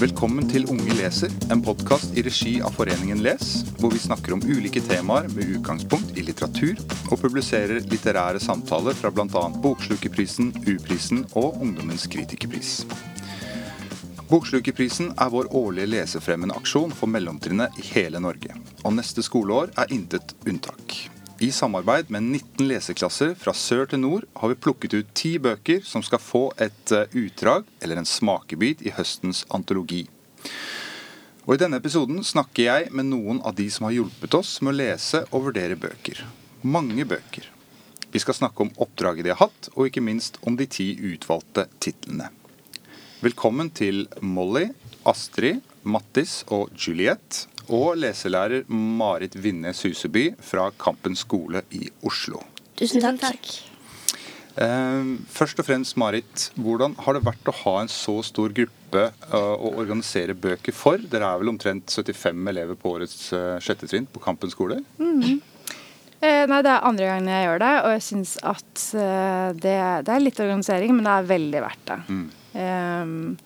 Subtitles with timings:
[0.00, 3.50] Velkommen til Unge leser, en podkast i regi av Foreningen Les,
[3.82, 6.80] hvor vi snakker om ulike temaer med utgangspunkt i litteratur,
[7.10, 9.44] og publiserer litterære samtaler fra bl.a.
[9.60, 12.86] Bokslukerprisen, U-prisen og Ungdommens kritikerpris.
[14.32, 19.92] Bokslukerprisen er vår årlige lesefremmende aksjon for mellomtrinnet i hele Norge, og neste skoleår er
[19.92, 21.19] intet unntak.
[21.40, 25.78] I samarbeid med 19 leseklasser fra sør til nord har vi plukket ut ti bøker
[25.88, 30.02] som skal få et eh, utdrag eller en smakebit i høstens antologi.
[31.46, 34.74] Og I denne episoden snakker jeg med noen av de som har hjulpet oss med
[34.74, 36.20] å lese og vurdere bøker.
[36.60, 37.48] Mange bøker.
[38.12, 41.70] Vi skal snakke om oppdraget de har hatt, og ikke minst om de ti utvalgte
[41.80, 42.28] titlene.
[43.24, 44.66] Velkommen til Molly,
[45.08, 52.42] Astrid, Mattis og Juliette og leselærer Marit Vinnes Huseby fra Kampen skole i Oslo.
[52.78, 53.20] Tusen takk.
[53.22, 53.50] takk.
[55.30, 59.54] først og fremst, Marit, hvordan har det vært å ha en så stor gruppe uh,
[59.54, 60.98] å organisere bøker for?
[60.98, 64.80] Dere er vel omtrent 75 elever på årets uh, sjette trinn på Kampen skole?
[64.98, 65.38] Mm.
[66.20, 68.82] Eh, nei, Det er andre gangen jeg gjør det, og jeg syns at
[69.56, 72.00] det, det, er litt organisering, men det er veldig verdt det.
[72.10, 72.26] Mm.
[72.50, 73.38] Um,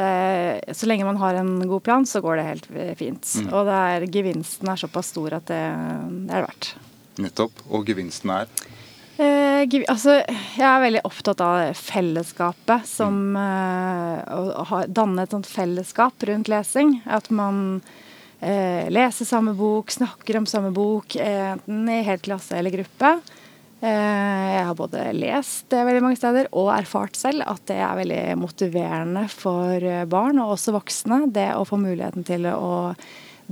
[0.00, 3.32] er, så lenge man har en god plan, så går det helt fint.
[3.42, 3.48] Mm.
[3.52, 5.62] Og er, gevinsten er såpass stor at det,
[6.28, 6.70] det, er det verdt.
[7.22, 7.64] Nettopp.
[7.68, 8.48] Og gevinsten er?
[9.20, 10.22] Eh, altså,
[10.56, 12.88] jeg er veldig opptatt av fellesskapet.
[12.88, 13.42] Som mm.
[13.42, 16.96] eh, å ha, danne et sånt fellesskap rundt lesing.
[17.04, 17.82] At man
[18.40, 23.16] eh, leser samme bok, snakker om samme bok, enten i helt klasse eller gruppe.
[23.82, 27.96] Eh, jeg har både lest det veldig mange steder og erfart selv at det er
[27.98, 31.24] veldig motiverende for eh, barn og også voksne.
[31.34, 32.92] Det å få muligheten til å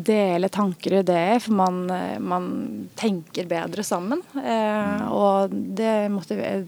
[0.01, 2.47] dele tanker og ideer, for man, eh, man
[3.01, 4.23] tenker bedre sammen.
[5.11, 5.91] Og det,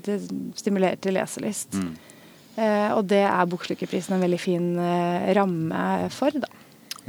[0.08, 0.18] det
[0.58, 1.78] stimulerer til leselyst.
[1.78, 1.92] Mm.
[2.98, 4.66] Og det er Bokslukerprisen en veldig fin
[5.38, 6.50] ramme for, da.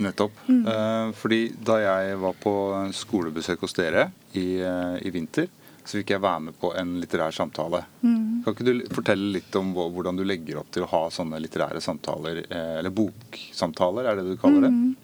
[0.06, 0.38] Nettopp.
[0.48, 1.12] Mm.
[1.20, 2.54] Fordi da jeg var på
[2.96, 4.06] skolebesøk hos dere
[4.40, 5.50] i, i vinter,
[5.86, 7.84] så fikk jeg være med på en litterær samtale.
[8.02, 8.44] Mm.
[8.46, 11.82] Kan ikke du fortelle litt om hvordan du legger opp til å ha sånne litterære
[11.84, 14.72] samtaler, eh, eller boksamtaler, er det du kaller det?
[14.72, 14.96] Mm.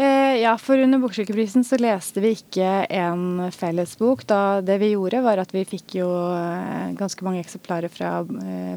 [0.00, 4.24] Eh, ja, for under Bokslukerprisen så leste vi ikke en felles bok.
[4.30, 8.20] Da det vi gjorde, var at vi fikk jo eh, ganske mange eksemplarer fra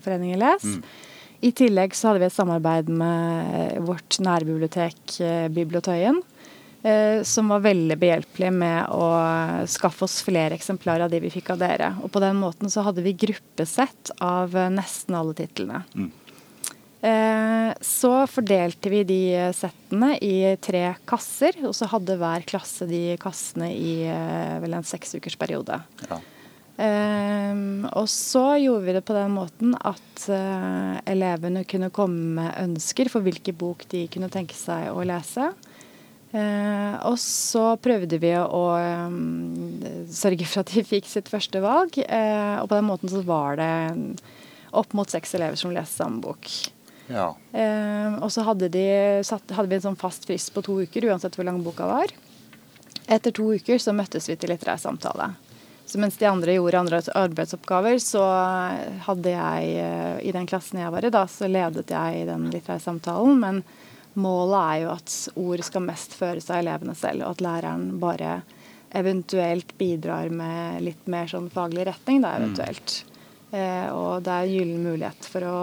[0.04, 0.68] Foreningen Les.
[0.68, 0.84] Mm.
[1.44, 5.18] I tillegg så hadde vi et samarbeid med vårt nærbibliotek
[5.52, 6.22] Bibliotøyen.
[6.84, 9.06] Eh, som var veldig behjelpelig med å
[9.72, 11.94] skaffe oss flere eksemplarer av de vi fikk av dere.
[12.04, 15.86] Og på den måten så hadde vi gruppesett av nesten alle titlene.
[15.96, 16.12] Mm.
[17.04, 19.22] Eh, så fordelte vi de
[19.56, 24.88] settene i tre kasser, og så hadde hver klasse de kassene i eh, vel en
[24.88, 25.82] seksukersperiode.
[26.10, 26.20] Ja.
[26.74, 32.56] Um, og så gjorde vi det på den måten at uh, elevene kunne komme med
[32.64, 35.52] ønsker for hvilken bok de kunne tenke seg å lese.
[36.34, 38.62] Eh, og så prøvde vi å
[39.06, 42.00] um, sørge for at de fikk sitt første valg.
[42.02, 43.74] Eh, og på den måten så var det
[44.74, 46.50] opp mot seks elever som leste samme bok.
[47.14, 47.30] Ja.
[47.52, 48.88] Eh, og så hadde, de,
[49.28, 52.14] satt, hadde, vi en sånn fast frist på to uker, uansett hvor lang boka var.
[53.06, 55.34] Etter to uker så møttes vi til litterær samtale.
[55.86, 58.24] Så mens de andre gjorde andre arbeidsoppgaver, så
[59.06, 62.82] hadde jeg eh, i den klassen jeg var i da, så ledet jeg den litterære
[62.82, 63.38] samtalen.
[63.44, 63.66] men
[64.13, 68.41] Målet er jo at ord skal mest føres av elevene selv, og at læreren bare
[68.94, 72.41] eventuelt bidrar med litt mer sånn faglig retning, da mm.
[72.41, 72.97] eventuelt.
[73.01, 73.13] Mm.
[73.53, 75.62] Eh, og det er en gyllen mulighet for å,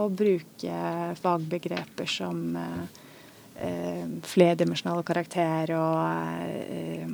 [0.00, 0.78] å bruke
[1.22, 3.02] fagbegreper som eh,
[3.64, 6.00] eh flerdimensjonal karakter og
[6.44, 7.12] eh,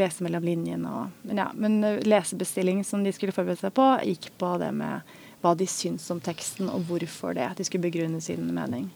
[0.00, 4.30] lese mellom linjene og men, ja, men lesebestilling som de skulle forberede seg på, gikk
[4.40, 7.46] på det med hva de syns om teksten, og hvorfor det.
[7.48, 8.90] At de skulle begrunne sin mening.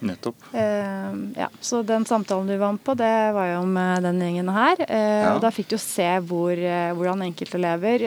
[0.00, 0.36] Nettopp.
[0.52, 4.48] Eh, ja, så den samtalen du var med på, det var jo med den gjengen
[4.54, 4.80] her.
[4.88, 5.34] Eh, ja.
[5.34, 8.06] Og da fikk du se hvor, eh, hvordan enkeltelever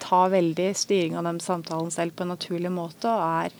[0.00, 3.06] tar veldig styring av den samtalen selv på en naturlig måte.
[3.06, 3.52] og er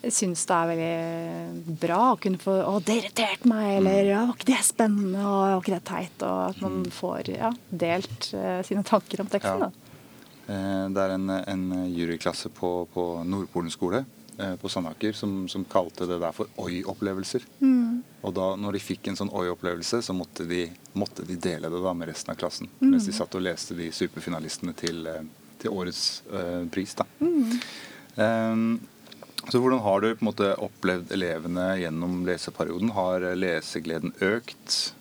[0.00, 4.34] syns det er veldig bra å kunne få 'Å, det irriterte meg', eller 'Å, 'Var
[4.34, 6.22] ikke det spennende', og 'Var ikke det teit'?
[6.24, 6.90] Og at man mm.
[6.90, 9.60] får ja, delt uh, sine tanker om teksten.
[9.60, 9.68] Ja.
[9.68, 10.88] Da.
[10.88, 14.04] Det er en, en juryklasse på, på Nordpolen skole
[14.60, 17.44] på Sandaker som, som, kalte det der for oi-opplevelser.
[17.60, 18.02] Mm.
[18.26, 20.64] Og da når de fikk en sånn oi-opplevelse, så måtte de,
[20.98, 22.70] måtte de, dele det da med resten av klassen.
[22.80, 22.88] Mm.
[22.92, 25.26] Mens de satt og leste de superfinalistene til, eh,
[25.60, 26.96] til årets uh, pris.
[26.98, 27.06] da.
[27.20, 28.80] Um,
[29.48, 32.92] så hvordan har du på en måte opplevd elevene gjennom leseperioden?
[32.96, 34.94] Har lesegleden økt?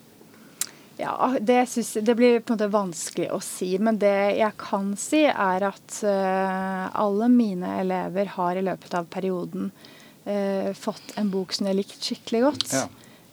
[1.02, 3.70] Ja, det, synes, det, blir på en måte vanskelig å si.
[3.80, 9.08] Men det jeg kan si, er at uh, alle mine elever har i løpet av
[9.08, 9.70] perioden
[10.28, 12.68] uh, fått en bok som jeg har likt skikkelig godt.
[12.76, 12.84] Ja.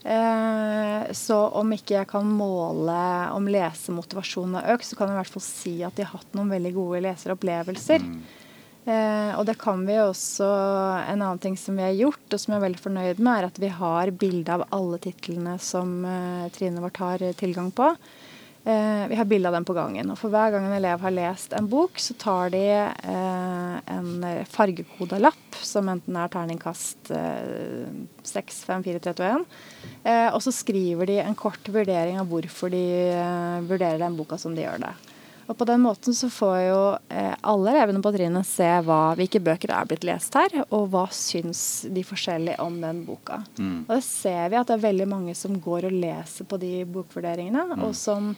[0.07, 3.01] Uh, så om ikke jeg kan måle
[3.35, 6.39] om lesemotivasjonen har økt, så kan jeg i hvert fall si at de har hatt
[6.39, 8.07] noen veldig gode leseropplevelser.
[8.07, 8.21] Mm.
[8.87, 12.55] Eh, og det kan vi også En annen ting som vi har gjort, og som
[12.55, 16.47] jeg er veldig fornøyd med, er at vi har bilde av alle titlene som eh,
[16.55, 17.91] trinnet vårt har eh, tilgang på.
[18.67, 20.09] Vi har bilde av dem på gangen.
[20.11, 25.21] Og for hver gang en elev har lest en bok, så tar de en fargekoda
[25.23, 27.87] lapp, som enten er terningkast eh,
[28.27, 29.47] 6, 5, 4, 3, 2, 1.
[30.03, 32.83] Eh, og så skriver de en kort vurdering av hvorfor de
[33.71, 34.97] vurderer den boka som de gjør det.
[35.47, 39.41] Og på den måten så får jo eh, alle elevene på trinnet se hva, hvilke
[39.43, 41.61] bøker det er blitt lest her, og hva syns
[41.93, 43.43] de forskjellige om den boka.
[43.59, 43.85] Mm.
[43.87, 46.73] Og det ser vi at det er veldig mange som går og leser på de
[46.91, 48.33] bokvurderingene, og som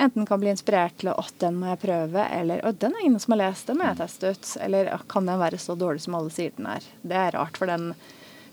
[0.00, 3.04] enten kan bli inspirert til å 'Å, den må jeg prøve', eller 'Å, den er
[3.04, 6.00] ingen som har lest, den må jeg teste ut', eller 'Kan den være så dårlig
[6.00, 6.88] som alle sier den er'?
[7.02, 7.94] Det er rart, for den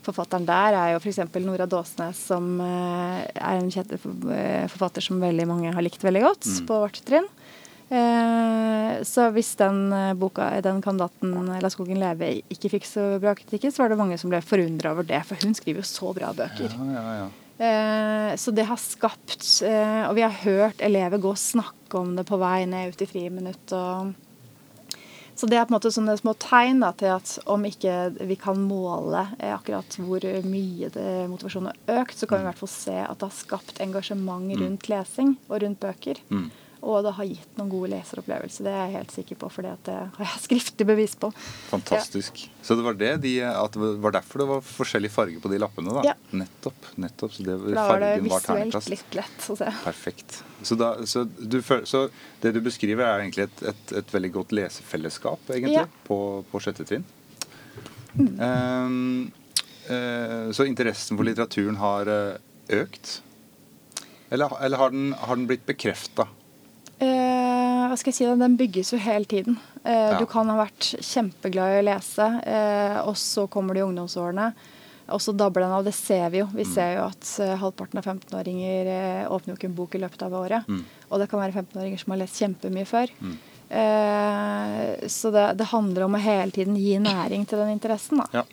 [0.04, 1.22] forfatteren der er jo f.eks.
[1.40, 6.50] Nora Dåsnes, som eh, er en eh, forfatter som veldig mange har likt veldig godt
[6.68, 7.28] på vårt trinn.
[7.92, 13.34] Eh, så hvis den eh, boka, den kandidaten 'La skogen leve' ikke fikk så bra
[13.36, 16.14] kritikker, så var det mange som ble forundra over det, for hun skriver jo så
[16.16, 16.72] bra bøker.
[16.72, 17.32] Ja, ja, ja.
[17.58, 22.16] Eh, så det har skapt eh, Og vi har hørt elever gå og snakke om
[22.16, 23.74] det på vei ned ut i friminutt.
[23.78, 24.10] Og,
[25.38, 28.34] så det er på en måte sånne små tegn da, til at om ikke vi
[28.40, 32.62] kan måle eh, akkurat hvor mye det, motivasjonen har økt, så kan vi i hvert
[32.64, 36.22] fall se at det har skapt engasjement rundt lesing og rundt bøker.
[36.34, 36.50] Mm.
[36.84, 38.66] Og det har gitt noen gode leseropplevelser.
[38.66, 41.30] Det er jeg helt sikker på, for det har jeg skriftlig bevis på.
[41.70, 42.42] Fantastisk.
[42.60, 45.94] Så det var det de, det var derfor det var forskjellig farge på de lappene?
[45.96, 46.04] da?
[46.10, 46.14] Ja.
[46.36, 46.90] Nettopp.
[47.00, 47.32] nettopp.
[47.36, 49.72] Så det, da var det visuelt var litt lett å se.
[49.86, 50.38] Perfekt.
[50.60, 51.58] Så, da, så, du,
[51.88, 52.06] så
[52.44, 55.88] det du beskriver, er egentlig et, et, et veldig godt lesefellesskap egentlig, Ja.
[56.06, 56.18] på,
[56.52, 57.08] på sjette trinn.
[58.14, 58.36] Mm.
[58.38, 59.32] Um,
[59.88, 63.18] uh, så interessen for litteraturen har eh, økt?
[64.30, 66.28] Eller, eller har, den, har den blitt bekrefta?
[67.02, 69.58] Eh, hva skal jeg si da, Den bygges jo hele tiden.
[69.84, 70.18] Eh, Ja.
[70.18, 74.52] Du kan ha vært kjempeglad i å lese, eh, og så kommer det i ungdomsårene.
[75.12, 75.84] Og så dabler den av.
[75.84, 76.46] Det ser vi jo.
[76.54, 79.98] Vi ser jo at eh, halvparten av 15-åringer eh, åpner jo ikke en bok i
[80.00, 80.64] løpet av året.
[80.66, 80.84] Mm.
[81.10, 83.12] Og det kan være 15-åringer som har lest kjempemye før.
[83.68, 88.22] Eh, så det, det handler om å hele tiden gi næring til den interessen.
[88.22, 88.40] Da.
[88.40, 88.44] Ja.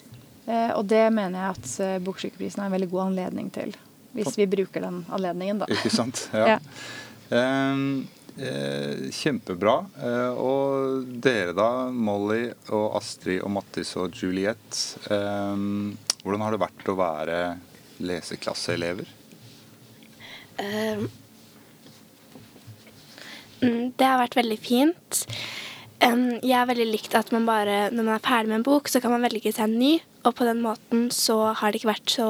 [0.52, 3.72] Eh, og det mener jeg at eh, Boksykeprisen er en veldig god anledning til.
[4.18, 5.70] Hvis vi bruker den anledningen, da.
[5.72, 6.26] Ikke sant?
[6.36, 6.58] Ja.
[6.58, 6.60] Ja.
[8.40, 9.74] Eh, kjempebra.
[10.00, 15.02] Eh, og dere da, Molly og Astrid og Mattis og Juliette.
[15.12, 15.66] Eh,
[16.24, 17.40] hvordan har det vært å være
[18.02, 19.10] leseklasseelever?
[20.62, 21.04] Eh,
[23.62, 25.26] mm, det har vært veldig fint.
[26.02, 28.98] Jeg har veldig likt at man bare, når man er ferdig med en bok, så
[29.04, 29.92] kan man velge seg en ny.
[30.26, 32.30] Og på den måten så har det ikke vært så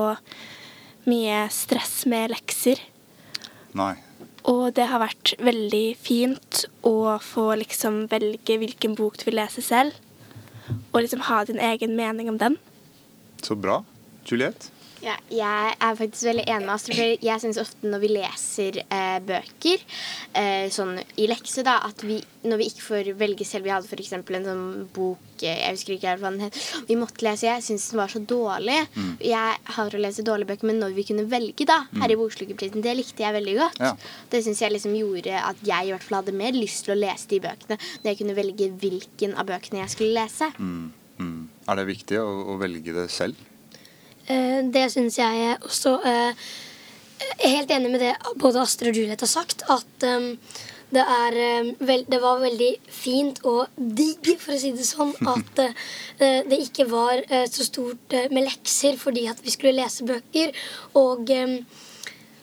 [1.07, 2.81] mye stress med lekser.
[3.79, 3.95] Nei.
[4.49, 9.61] Og det har vært veldig fint å få liksom velge hvilken bok du vil lese
[9.61, 9.93] selv.
[10.91, 12.57] Og liksom ha din egen mening om den.
[13.43, 13.81] Så bra.
[14.25, 14.71] Juliette?
[15.01, 16.97] Ja, jeg er faktisk veldig enig med Astrid.
[16.99, 19.81] For jeg syns ofte når vi leser eh, bøker,
[20.37, 23.85] eh, sånn i lekse, da, at vi når vi ikke får velge selv Vi hadde
[23.85, 24.13] f.eks.
[24.17, 26.59] en sånn bok eh, Jeg husker ikke hva den het.
[26.87, 27.49] Vi måtte lese.
[27.49, 28.77] Jeg syns den var så dårlig.
[29.25, 32.85] Jeg hater å lese dårlige bøker, men når vi kunne velge, da, her i Bokslukerprisen,
[32.85, 33.81] det likte jeg veldig godt.
[33.81, 33.93] Ja.
[34.31, 37.01] Det syns jeg liksom gjorde at jeg i hvert fall hadde mer lyst til å
[37.01, 40.53] lese de bøkene når jeg kunne velge hvilken av bøkene jeg skulle lese.
[40.61, 41.39] Mm, mm.
[41.71, 43.47] Er det viktig å, å velge det selv?
[44.31, 45.97] Eh, Det syns jeg også.
[46.05, 46.33] eh,
[47.21, 49.61] Jeg er helt enig med det både Astrid og Juliet har sagt.
[49.69, 50.31] At eh,
[50.91, 55.61] det, er, eh, det var veldig fint og digg, for å si det sånn, at
[56.49, 60.51] det ikke var så stort med lekser fordi at vi skulle lese bøker.
[60.99, 61.59] Og eh,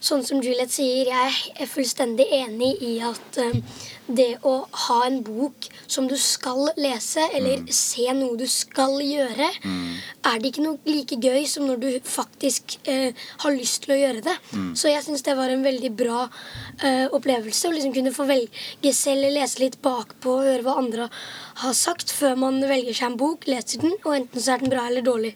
[0.01, 3.61] sånn som Juliet sier, jeg er fullstendig enig i at eh,
[4.09, 4.55] det å
[4.87, 9.49] ha en bok som du skal lese, eller se noe du skal gjøre,
[10.25, 13.13] er det ikke noe like gøy som når du faktisk eh,
[13.43, 14.37] har lyst til å gjøre det.
[14.79, 16.23] Så jeg syns det var en veldig bra
[16.83, 21.11] eh, opplevelse å liksom kunne få velge selv, lese litt bakpå, høre hva andre
[21.65, 24.73] har sagt, før man velger seg en bok, leser den, og enten så er den
[24.73, 25.35] bra eller dårlig.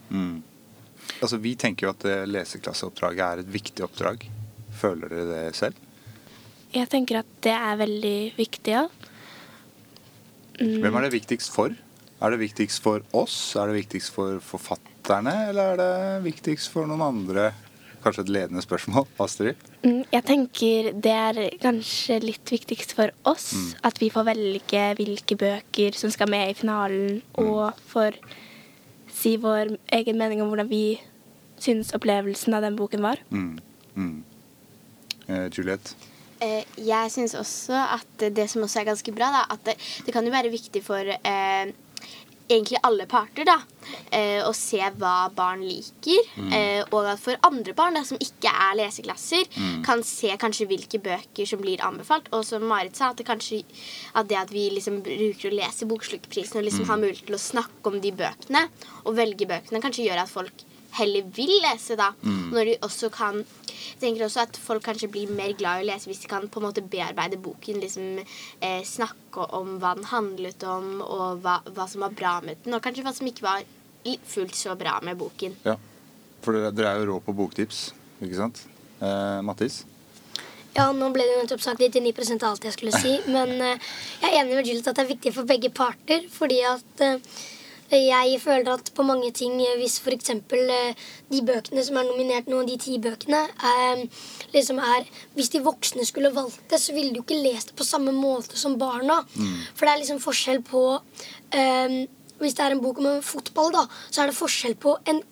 [1.21, 4.25] Altså, Vi tenker jo at det leseklasseoppdraget er et viktig oppdrag.
[4.83, 5.79] Føler dere det selv?
[6.73, 8.87] Jeg tenker at det er veldig viktig, ja.
[10.59, 11.75] Hvem er det viktigst for?
[12.23, 13.35] Er det viktigst for oss?
[13.59, 15.35] Er det viktigst for forfatterne?
[15.51, 17.51] Eller er det viktigst for noen andre?
[18.03, 19.59] Kanskje et ledende spørsmål, Astrid?
[19.85, 23.53] Mm, Jeg tenker det er kanskje litt viktigst for oss
[23.87, 28.19] at vi får velge hvilke bøker som skal med i finalen, og får
[29.13, 30.99] si vår egen mening om hvordan vi
[31.63, 33.23] syns opplevelsen av den boken var.
[33.31, 34.23] Mm.
[35.27, 35.37] Mm.
[35.37, 35.95] Eh, Juliette?
[36.43, 40.15] Eh, jeg syns også at det som også er ganske bra, da, at det, det
[40.15, 41.73] kan jo være viktig for eh,
[42.53, 43.57] egentlig alle parter da,
[44.11, 46.31] eh, å se hva barn liker.
[46.53, 49.47] Eh, og at for andre barn da, som ikke er leseklasser,
[49.87, 52.29] kan se kanskje hvilke bøker som blir anbefalt.
[52.37, 53.63] Og som Marit sa, at det kanskje
[54.19, 57.43] at det at vi liksom bruker å lese bokslukkeprisen og liksom har mulighet til å
[57.43, 58.67] snakke om de bøkene
[59.05, 60.67] og velge bøkene, kanskje gjør at folk
[60.99, 62.13] heller vil lese, da.
[62.23, 65.87] Når de også kan Jeg tenker også at folk kanskje blir mer glad i å
[65.89, 67.81] lese hvis de kan på en måte bearbeide boken.
[67.83, 72.63] liksom eh, Snakke om hva den handlet om, og hva, hva som var bra med
[72.65, 72.75] den.
[72.75, 73.65] Og kanskje hva som ikke var
[74.27, 75.57] fullt så bra med boken.
[75.67, 75.77] Ja.
[76.43, 78.65] For dere, dere er jo rå på boktips, ikke sant?
[79.03, 79.83] Eh, Mattis?
[80.73, 83.19] Ja, nå ble det jo nettopp sagt 99 av alt jeg skulle si.
[83.35, 83.91] Men eh,
[84.23, 86.25] jeg er enig med Juliet at det er viktig for begge parter.
[86.33, 87.43] Fordi at eh,
[87.99, 90.31] jeg føler at på mange ting, eh, hvis f.eks.
[90.31, 90.95] Eh,
[91.33, 94.05] de bøkene som er nominert nå, de ti bøkene, eh,
[94.55, 97.77] liksom er Hvis de voksne skulle valgt det, så ville de jo ikke lest det
[97.77, 99.23] på samme måte som barna.
[99.75, 101.99] For det er liksom forskjell på um,
[102.39, 105.23] Hvis det er en bok om fotball, da, så er det forskjell på en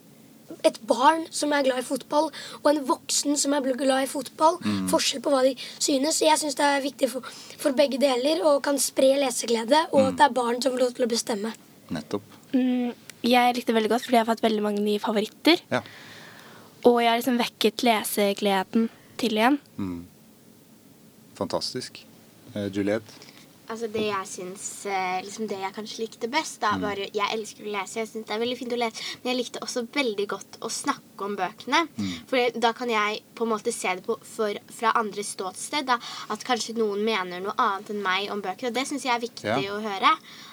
[0.67, 2.31] et barn som er glad i fotball,
[2.63, 4.59] og en voksen som er glad i fotball.
[4.91, 6.21] Forskjell på hva de synes.
[6.25, 10.19] Jeg syns det er viktig for, for begge deler og kan spre leseglede, og at
[10.19, 11.55] det er barn som får lov til å bestemme.
[11.95, 12.40] Nettopp.
[12.55, 12.93] Mm,
[13.27, 15.61] jeg likte veldig godt, fordi jeg har fått veldig mange nye favoritter.
[15.73, 15.83] Ja.
[16.89, 18.89] Og jeg har liksom vekket lesegleden
[19.21, 19.59] til igjen.
[19.77, 20.07] Mm.
[21.41, 22.01] Fantastisk.
[22.55, 23.30] Eh, Juliette?
[23.71, 27.31] Altså Det jeg syns eh, liksom det jeg kanskje likte best da, var jo- Jeg
[27.37, 29.85] elsker å lese, jeg synes det er veldig fint å lese, men jeg likte også
[29.95, 31.85] veldig godt å snakke om bøkene.
[32.27, 35.87] For da kan jeg på en måte se det på, for, fra andre ståsted.
[35.87, 35.99] Da,
[36.35, 38.69] at kanskje noen mener noe annet enn meg om bøker.
[38.71, 39.59] Og det syns jeg er viktig Ja.
[39.77, 40.13] å høre.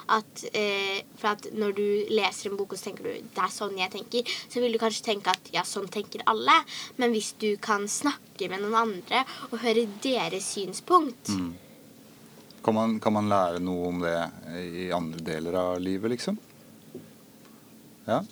[0.09, 3.51] At, eh, for at når du leser en bok og så tenker du det er
[3.51, 6.63] sånn jeg tenker, så vil du kanskje tenke at ja, sånn tenker alle.
[6.97, 11.27] Men hvis du kan snakke med noen andre og høre deres synspunkt,
[12.63, 14.15] Kan man, kan man lære noe om det
[14.57, 16.39] i andre deler av livet, liksom?
[18.07, 18.23] Ja?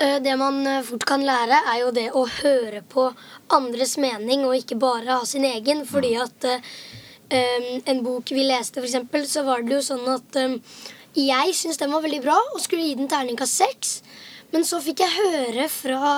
[0.00, 3.10] Eh, Det man eh, fort kan lære, er jo det å høre på
[3.52, 5.84] andres mening, og ikke bare ha sin egen.
[5.88, 10.56] Fordi at um, en bok vi leste, eksempel, så var det jo sånn at um,
[11.16, 13.94] jeg syntes den var veldig bra og skulle gi den terningkast seks.
[14.50, 16.14] Men så fikk jeg høre fra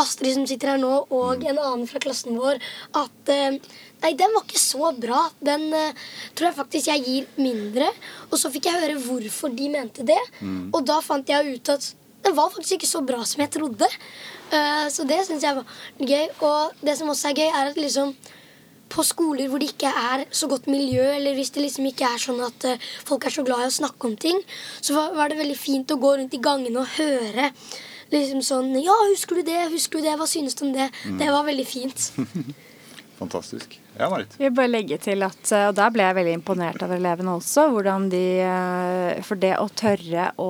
[0.00, 2.58] Astrid som sitter her nå, og en annen fra klassen vår,
[2.98, 3.60] at eh,
[4.02, 5.22] nei, den var ikke så bra.
[5.44, 7.90] Den uh, tror jeg faktisk jeg gir mindre.
[8.30, 10.20] Og så fikk jeg høre hvorfor de mente det.
[10.72, 11.92] Og da fant jeg ut at
[12.24, 13.88] den var faktisk ikke så bra som jeg trodde.
[14.50, 16.28] Uh, så det syns jeg var gøy.
[16.46, 18.14] Og det som også er gøy, er at liksom
[18.90, 22.22] på skoler hvor det ikke er så godt miljø, eller hvis det liksom ikke er
[22.22, 24.40] sånn at uh, folk er så glad i å snakke om ting,
[24.82, 27.52] så var, var det veldig fint å gå rundt i gangene og høre
[28.10, 29.60] liksom sånn Ja, husker du det?
[29.70, 30.16] Husker du det?
[30.18, 30.90] Hva synes du om det?
[31.20, 32.10] Det var veldig fint.
[33.20, 33.80] Fantastisk.
[33.98, 34.32] Ja, Marit?
[34.38, 37.34] Jeg vil bare legge til at, eh, og der ble jeg veldig imponert av elevene
[37.36, 40.48] også, hvordan de eh, For det å tørre å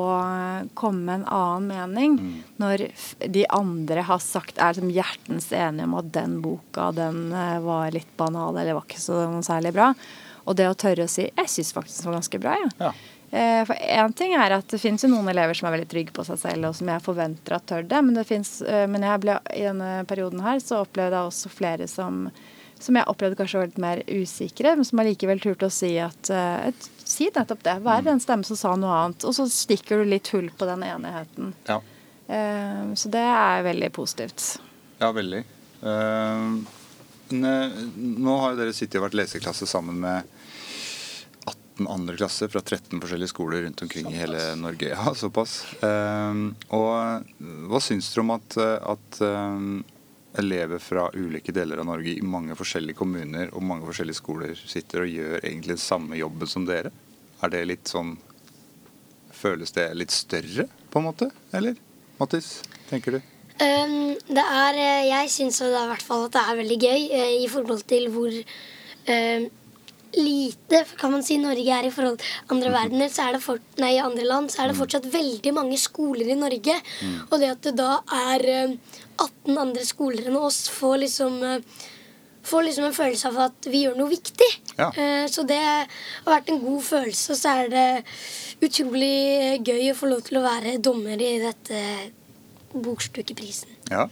[0.79, 2.19] komme med en annen mening
[2.62, 2.87] når
[3.27, 7.91] de andre har sagt er liksom hjertens enige om at den boka den eh, var
[7.97, 9.89] litt banal eller var ikke så særlig bra.
[10.47, 12.71] Og det å tørre å si 'jeg syns faktisk den var ganske bra', jeg.
[12.79, 12.93] Ja.
[13.67, 16.25] For én ting er at det finnes jo noen elever som er veldig trygge på
[16.27, 18.00] seg selv, og som jeg forventer at tør det.
[18.03, 18.50] Men, det finnes,
[18.91, 22.25] men jeg ble, i denne perioden her så opplevde jeg også flere som,
[22.83, 26.33] som jeg opplevde kanskje var litt mer usikre, men som allikevel turte å si at
[26.33, 27.73] eh, et, Si nettopp det.
[27.83, 29.25] Vær den stemme som sa noe annet.
[29.27, 31.49] Og så stikker du litt hull på den enigheten.
[31.67, 31.81] Ja,
[32.31, 34.61] Uh, Så det er veldig positivt.
[35.01, 35.43] ja veldig.
[35.83, 36.61] Uh,
[37.31, 40.29] nå har jo dere sittet og vært leseklasse sammen med
[41.47, 44.93] 18 andre klasser fra 13 forskjellige skoler rundt omkring i hele Norge.
[44.93, 45.65] Ja, såpass.
[45.83, 47.27] Uh, og
[47.71, 48.59] hva syns dere om at,
[48.95, 49.23] at
[50.39, 55.05] elever fra ulike deler av Norge i mange forskjellige kommuner og mange forskjellige skoler sitter
[55.05, 56.93] og gjør egentlig den samme jobben som dere?
[57.43, 58.19] Er det litt sånn
[59.41, 61.31] Føles det litt større, på en måte?
[61.57, 61.79] Eller?
[62.19, 62.59] Mattis,
[62.91, 63.21] tenker du?
[63.61, 67.31] Um, det er, eh, jeg syns i hvert fall at det er veldig gøy uh,
[67.45, 69.47] i forhold til hvor eh,
[70.17, 73.61] lite kan man si Norge er i forhold til andre verdener, så er det for,
[73.83, 76.76] nei, andre land, så er det fortsatt veldig mange skoler i Norge.
[77.31, 78.00] Og det at det da
[78.33, 78.75] er eh,
[79.21, 81.81] 18 andre skoler enn oss, får liksom eh,
[82.50, 84.47] Får liksom en følelse av at vi gjør noe viktig.
[84.79, 84.87] Ja.
[84.97, 85.85] Eh, Så det har
[86.25, 87.35] vært en god følelse.
[87.35, 91.83] Og så er det utrolig gøy å få lov til å være dommer i dette
[92.73, 93.76] Bokstykkeprisen.
[93.90, 94.07] Ja.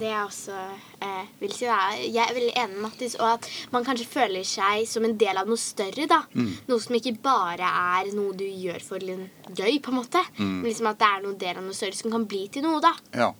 [0.00, 0.56] Det jeg også
[1.04, 4.46] eh, vil si, da Jeg er veldig enig med Mattis, og at man kanskje føler
[4.46, 6.06] seg som en del av noe større.
[6.10, 6.22] da.
[6.36, 10.22] Noe som ikke bare er noe du gjør for litt gøy, på en måte.
[10.38, 12.80] Men liksom at det er noe del av noe større som kan bli til noe,
[12.84, 12.94] da.
[13.16, 13.32] Ja,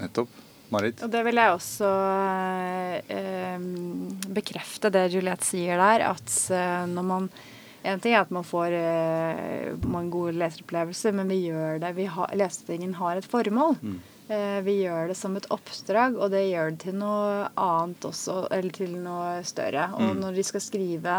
[0.00, 0.40] nettopp.
[0.72, 1.02] Marit?
[1.04, 1.88] Og det vil jeg også
[3.12, 3.64] eh,
[4.32, 7.32] bekrefte det Juliette sier der, at eh, når man
[7.82, 12.04] En ting er at man får eh, mange gode leseropplevelser, men vi gjør det vi
[12.06, 13.74] har, har et formål.
[13.82, 14.11] Eh,
[14.64, 18.70] vi gjør det som et oppdrag, og det gjør det til noe annet også, eller
[18.76, 19.88] til noe større.
[19.98, 21.16] Og når de skal skrive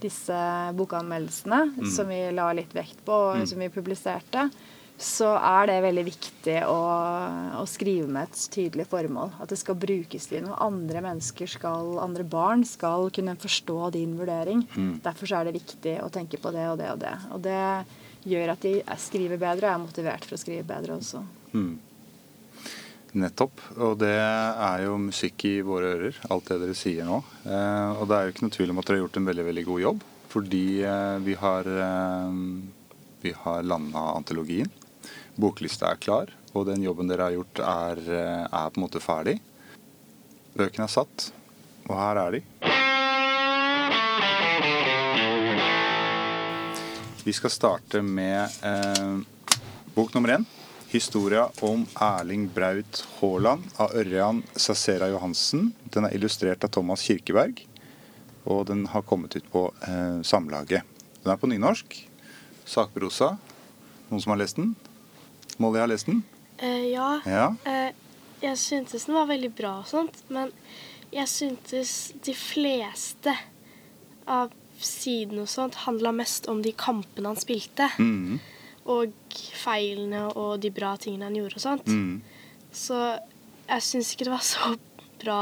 [0.00, 0.38] disse
[0.78, 4.48] bokanmeldelsene, som vi la litt vekt på, og som vi publiserte,
[4.98, 6.78] så er det veldig viktig å,
[7.60, 9.30] å skrive med et tydelig formål.
[9.42, 10.56] At det skal brukes til noe.
[10.58, 14.64] Andre mennesker skal, andre barn skal kunne forstå din vurdering.
[15.04, 17.14] Derfor så er det viktig å tenke på det og det og det.
[17.30, 17.60] Og det
[18.26, 21.22] gjør at de er- skriver bedre og er motivert for å skrive bedre også.
[23.16, 23.60] Nettopp.
[23.78, 27.22] Og det er jo musikk i våre ører, alt det dere sier nå.
[27.46, 29.46] Eh, og det er jo ikke noe tvil om at dere har gjort en veldig
[29.48, 30.04] veldig god jobb.
[30.28, 32.36] Fordi eh, vi har, eh,
[33.24, 34.70] vi har landa antologien.
[35.38, 38.02] Boklista er klar, og den jobben dere har gjort, er,
[38.50, 39.38] er på en måte ferdig.
[40.58, 41.30] Bøkene er satt,
[41.86, 42.44] og her er de.
[47.28, 49.18] Vi skal starte med eh,
[49.94, 50.46] bok nummer én.
[50.88, 55.74] Historia om Erling Braut Haaland av Ørjan Sassera Johansen.
[55.92, 57.60] Den er illustrert av Thomas Kirkeberg,
[58.48, 60.88] og den har kommet ut på eh, Samlaget.
[61.20, 61.98] Den er på nynorsk.
[62.64, 63.34] Sakprosa.
[64.08, 64.72] Noen som har lest den?
[65.60, 66.22] Molly har lest den?
[66.56, 67.18] Eh, ja.
[67.28, 67.50] Ja.
[67.68, 67.92] Eh,
[68.40, 70.56] jeg syntes den var veldig bra og sånt, men
[71.12, 73.36] jeg syntes de fleste
[74.24, 77.92] av sidene og sånt handla mest om de kampene han spilte.
[78.00, 78.40] Mhm.
[78.88, 79.12] Og
[79.60, 81.88] feilene og de bra tingene han gjorde og sånt.
[81.92, 82.22] Mm.
[82.72, 82.98] Så
[83.68, 84.70] jeg syns ikke det var så
[85.20, 85.40] bra.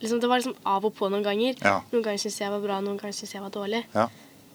[0.00, 1.58] Liksom, det var liksom av og på noen ganger.
[1.60, 1.80] Ja.
[1.92, 3.82] Noen ganger syns jeg var bra, noen ganger syns jeg var dårlig.
[3.94, 4.06] Ja.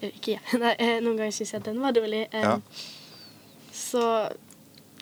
[0.01, 0.41] Eller ikke jeg.
[0.63, 2.23] Nei, eh, noen ganger syns jeg den var dårlig.
[2.31, 2.57] Eh, Ja.
[3.71, 4.01] Så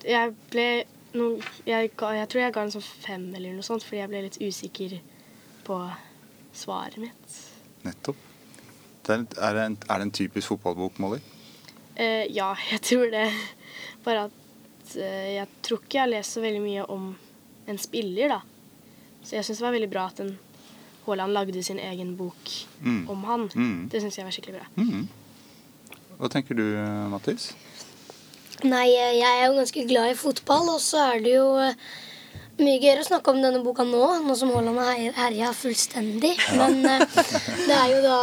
[0.06, 0.68] jeg ble
[1.18, 4.12] noen, jeg, ga, jeg tror jeg ga den sånn fem eller noe sånt, fordi jeg
[4.12, 5.00] ble litt usikker
[5.66, 5.80] på
[6.56, 7.40] svaret mitt.
[7.88, 8.20] Nettopp.
[9.10, 11.18] Er, det en, er det en typisk fotballbok, Molly?
[12.00, 13.26] Eh, ja, jeg tror det.
[14.06, 17.10] Bare at eh, jeg tror ikke jeg har lest så veldig mye om
[17.70, 18.40] en spiller, da.
[19.24, 20.38] Så jeg syns det var veldig bra at en
[21.06, 23.10] Haaland lagde sin egen bok Mm.
[23.12, 23.48] om han.
[23.56, 23.90] Mm.
[23.92, 24.68] Det syns jeg var skikkelig bra.
[24.80, 25.08] Mm.
[26.20, 26.64] Hva tenker du,
[27.12, 27.50] Mattis?
[28.64, 31.48] Nei, eh, jeg er jo ganske glad i fotball, og så er det jo
[32.60, 36.34] mye gøyere å snakke om denne boka nå, nå som Haaland har her- herja fullstendig.
[36.60, 38.18] Men det er jo da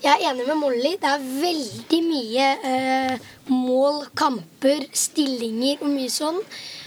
[0.00, 0.94] Jeg er enig med Molly.
[0.96, 6.38] Det er veldig mye eh, mål, kamper, stillinger og mye sånn.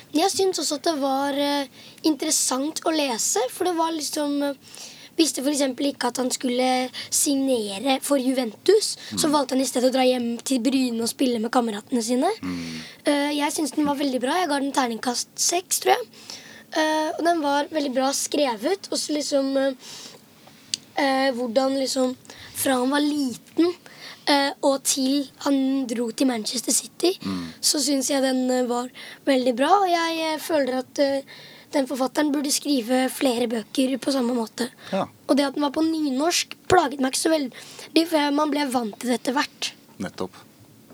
[0.10, 1.70] Men jeg syns også at det var eh,
[2.10, 4.82] interessant å lese, for det var liksom eh,
[5.14, 5.60] Visste f.eks.
[5.62, 6.68] ikke at han skulle
[7.14, 8.96] signere for Juventus.
[9.14, 12.32] Så valgte han i stedet å dra hjem til Bryne og spille med kameratene sine.
[13.06, 14.40] Eh, jeg syns den var veldig bra.
[14.42, 16.08] Jeg ga den terningkast seks, tror jeg.
[16.74, 18.90] Eh, og den var veldig bra skrevet.
[18.90, 19.94] Og så liksom eh,
[20.98, 22.16] eh, hvordan liksom
[22.64, 23.74] Fra han var liten
[24.32, 25.58] eh, og til han
[25.90, 27.18] dro til Manchester City,
[27.60, 28.88] så syns jeg den eh, var
[29.28, 29.72] veldig bra.
[29.82, 31.36] Og jeg eh, føler at eh,
[31.74, 34.70] den forfatteren burde skrive flere bøker på samme måte.
[34.94, 35.08] Ja.
[35.28, 38.68] Og det at den var på nynorsk, plaget meg ikke så veldig, for man ble
[38.72, 39.74] vant til det etter hvert.
[40.04, 40.38] Nettopp.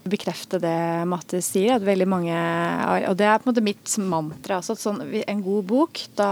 [0.09, 1.75] bekrefte det Mattis sier.
[1.75, 2.37] At veldig mange,
[3.11, 6.31] og det er på en måte mitt mantra Altså, At sånn, en god bok, da,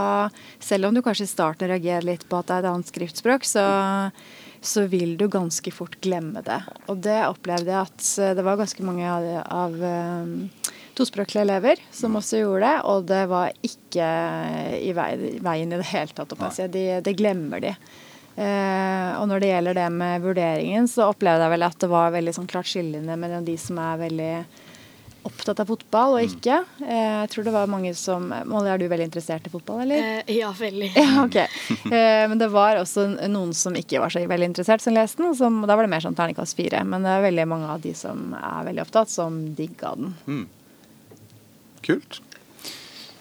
[0.64, 3.46] selv om du kanskje i starten reagerer litt på at det er et annet skriftspråk,
[3.46, 3.68] så,
[4.62, 6.60] så vil du ganske fort glemme det.
[6.88, 10.34] Og det opplevde jeg at det var ganske mange av, av um,
[10.98, 14.10] tospråklige elever som også gjorde det, og det var ikke
[14.82, 15.10] i vei,
[15.46, 16.38] veien i det hele tatt.
[16.38, 16.68] altså.
[16.72, 17.74] De, det glemmer de.
[18.38, 22.14] Eh, og når det gjelder det med vurderingen, så opplevde jeg vel at det var
[22.14, 24.34] veldig sånn klart skillende mellom de som er veldig
[25.28, 26.58] opptatt av fotball og ikke.
[26.82, 30.24] Eh, jeg tror det var mange som Molly, er du veldig interessert i fotball, eller?
[30.24, 30.92] Eh, ja, veldig.
[30.98, 31.38] Ja, ok.
[31.92, 35.36] Eh, men det var også noen som ikke var så veldig interessert, som leste den.
[35.38, 36.84] Som, da var det mer sånn terningkast fire.
[36.88, 40.48] Men det er veldig mange av de som er veldig opptatt, som digga den.
[41.86, 42.22] Kult.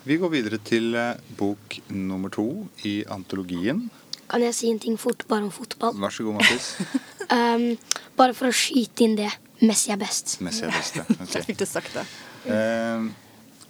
[0.06, 0.94] Vi går videre til
[1.38, 2.48] bok nummer to
[2.86, 3.88] i antologien.
[4.26, 5.94] Kan jeg si en ting fort bare om fotball?
[6.02, 6.72] Vær så god, Mattis.
[7.26, 7.72] Um,
[8.14, 9.32] bare for å skyte inn det.
[9.64, 10.36] Messi er best.
[10.44, 11.04] Messi er best, ja.
[11.20, 11.46] Jeg Ok.
[11.48, 12.04] fikk du sagt det.
[12.52, 13.06] Eh,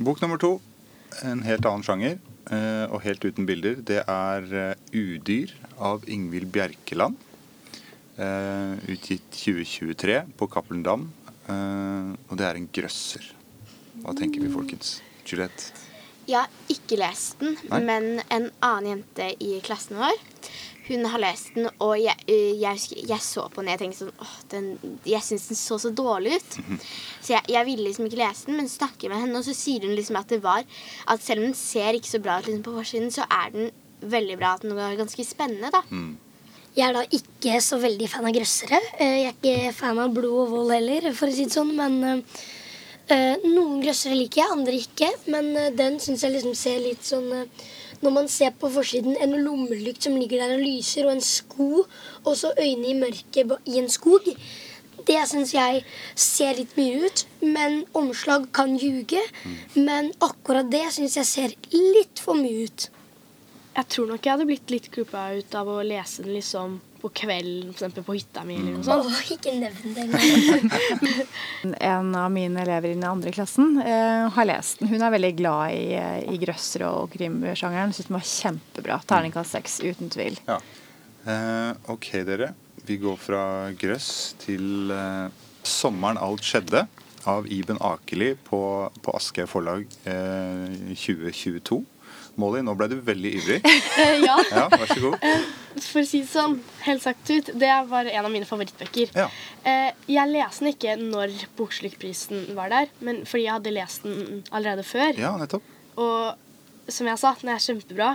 [0.02, 0.56] bok nummer to,
[1.22, 2.18] en helt annen sjanger,
[2.50, 3.78] eh, og helt uten bilder.
[3.86, 7.16] Det er eh, 'Udyr' av Ingvild Bjerkeland.
[8.18, 11.06] Eh, utgitt 2023 på Cappelen Dam.
[11.46, 13.26] Eh, og det er en grøsser.
[14.02, 14.96] Hva tenker vi, folkens?
[15.26, 15.70] Juliette?
[16.26, 17.78] Jeg har ikke lest den, Nei.
[17.86, 20.16] men en annen jente i klassen vår
[20.88, 24.22] hun har lest den, og jeg, øh, jeg, jeg så på den jeg tenkte sånn
[24.22, 24.66] åh, den,
[25.08, 26.58] Jeg syns den så så dårlig ut.
[27.22, 29.86] Så jeg, jeg ville liksom ikke lese den, men snakker med henne, og så sier
[29.86, 30.62] hun liksom at det var
[31.10, 33.70] At selv om den ser ikke så bra ut liksom på forsiden, så er den
[34.06, 34.54] veldig bra.
[34.58, 35.82] At den var ganske spennende, da.
[36.76, 38.78] Jeg er da ikke så veldig fan av grøssere.
[39.00, 41.70] Eh, Jeg er ikke fan av blod og vold heller, for å si det sånn.
[41.78, 42.42] Men eh,
[43.16, 45.08] eh, noen grøssere liker jeg, andre ikke.
[45.32, 47.64] Men eh, den syns jeg liksom ser litt sånn eh,
[48.06, 51.82] Når man ser på forsiden en lommelykt som ligger der og lyser, og en sko,
[52.22, 54.28] og så øyne i mørket i en skog.
[55.08, 55.80] Det syns jeg
[56.14, 59.24] ser litt mye ut, men omslag kan ljuge.
[59.74, 62.86] Men akkurat det syns jeg ser litt for mye ut.
[63.74, 67.12] Jeg tror nok jeg hadde blitt litt creepa ut av å lese den liksom på
[67.22, 67.94] kvelden, f.eks.
[68.06, 69.06] på hytta mi eller noe sånt.
[69.06, 70.72] Åh, ikke nevn det engang.
[71.94, 74.90] En av mine elever i den andre klassen uh, har lest den.
[74.90, 77.94] Hun er veldig glad i, eh, i grøssere og krimsjangeren.
[77.94, 78.98] Syns den var kjempebra.
[79.06, 80.38] Terningkast seks, uten tvil.
[80.48, 80.58] Ja.
[81.26, 82.52] Uh, ok, dere.
[82.86, 83.42] Vi går fra
[83.78, 85.30] grøss til uh,
[85.66, 86.86] 'Sommeren alt skjedde'
[87.26, 88.60] av Iben Akeli på,
[89.02, 91.80] på Aschehoug forlag eh, 2022.
[92.40, 93.58] Molly, nå ble du veldig ivrig.
[93.64, 95.26] Eh, ja, Ja, vær så god.
[95.86, 99.12] for å si det sånn, helt sagt ut, det var en av mine favorittbøker.
[99.16, 99.26] Ja.
[99.64, 104.42] Eh, jeg leste den ikke når Bokslukkprisen var der, men fordi jeg hadde lest den
[104.50, 105.16] allerede før.
[105.20, 105.64] Ja, nettopp.
[106.00, 108.10] Og som jeg sa, den er kjempebra.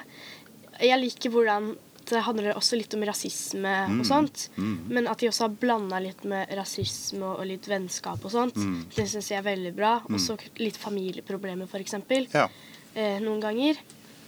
[0.81, 1.73] Jeg liker hvordan
[2.11, 4.47] det handler også litt om rasisme og sånt.
[4.57, 8.57] Men at de også har blanda litt med rasisme og litt vennskap og sånt.
[8.95, 9.93] Det syns jeg er veldig bra.
[10.09, 11.95] Også litt familieproblemer, f.eks.
[12.33, 12.47] Ja.
[12.95, 13.79] Eh, noen ganger.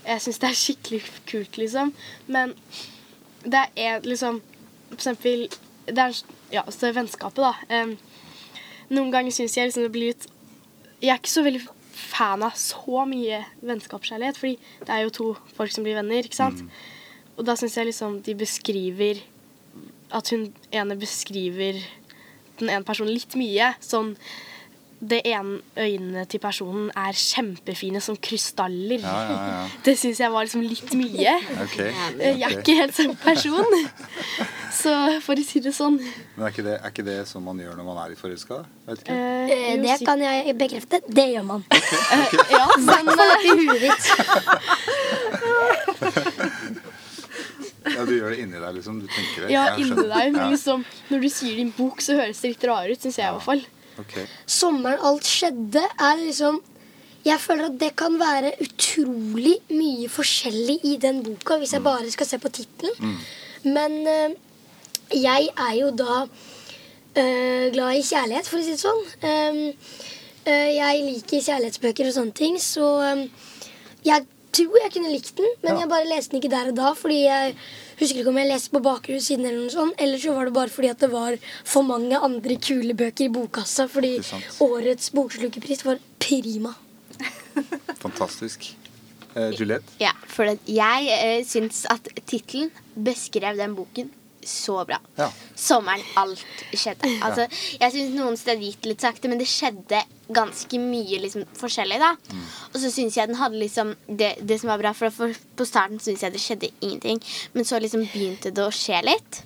[0.04, 1.94] Jeg syns det er skikkelig kult, liksom.
[2.28, 2.56] Men
[3.44, 4.42] det er liksom
[4.90, 5.48] For eksempel
[5.88, 6.18] Det er
[6.54, 7.84] ja, så vennskapet, da.
[7.84, 7.98] Um,
[8.94, 10.28] noen ganger syns jeg liksom det blir litt
[11.02, 11.64] Jeg er ikke så veldig
[11.94, 16.40] fan av så mye vennskapskjærlighet, fordi det er jo to folk som blir venner, ikke
[16.40, 16.64] sant?
[17.38, 19.22] Og da syns jeg liksom de beskriver
[20.14, 21.82] At hun ene beskriver
[22.60, 23.72] den ene personen litt mye.
[23.82, 24.14] Sånn
[25.04, 29.02] Det ene øynene til personen er kjempefine som krystaller.
[29.04, 29.64] Ja, ja, ja.
[29.86, 31.34] Det syns jeg var liksom litt mye.
[31.66, 31.78] Ok.
[31.82, 33.74] Jeg er ikke helt sånn person.
[34.84, 37.60] Så for å si det sånn Men er ikke, det, er ikke det som man
[37.62, 38.64] gjør når man er i forelska?
[38.88, 39.20] Vet eh,
[39.54, 41.02] Eh, Det kan jeg bekrefte.
[41.08, 41.66] Det gjør man.
[42.54, 44.06] Ja, men I huet ditt.
[47.94, 49.00] Ja, Du gjør det inni deg, liksom?
[49.04, 49.52] Du tenker det?
[49.54, 50.34] ja, inni deg.
[50.34, 53.28] Men liksom, når du sier din bok, så høres det litt rarere ut, syns jeg
[53.28, 53.64] i hvert fall.
[54.02, 54.16] Ok.
[54.46, 56.62] Sommeren alt skjedde, er liksom
[57.24, 62.12] Jeg føler at det kan være utrolig mye forskjellig i den boka, hvis jeg bare
[62.12, 63.14] skal se på tittelen.
[63.64, 64.34] Men eh,
[65.24, 66.26] jeg er jo da
[67.16, 69.00] eh, glad i kjærlighet, for å si det sånn.
[69.24, 69.62] Um,
[70.44, 72.90] eh, jeg liker kjærlighetsbøker og sånne ting, så
[74.04, 75.80] jeg tror jeg kunne likt den, men Ja.
[75.84, 77.56] jeg bare leste den ikke der og da, fordi jeg
[78.00, 80.70] husker ikke om jeg leste på bakrusiden eller noe sånt, eller så var det bare
[80.70, 84.16] fordi at det var for mange andre kule bøker i bokkassa, fordi
[84.62, 86.74] årets bokslukerpris var prima.
[88.04, 88.76] Fantastisk.
[89.36, 89.90] Eh, Juliette?
[90.00, 94.12] Ja, for jeg eh, syns at tittelen beskrev den boken
[94.50, 95.00] så bra.
[95.20, 95.30] Ja.
[95.60, 97.10] Sommeren alt skjedde.
[97.26, 97.48] Altså,
[97.80, 100.04] jeg syns noen steder gikk litt sakte, men det skjedde
[100.34, 102.00] ganske mye liksom, forskjellig.
[102.02, 102.14] da
[102.72, 105.68] Og så syns jeg den hadde liksom det, det som var bra, for, for på
[105.68, 107.22] starten syns jeg det skjedde ingenting,
[107.54, 109.44] men så liksom begynte det å skje litt.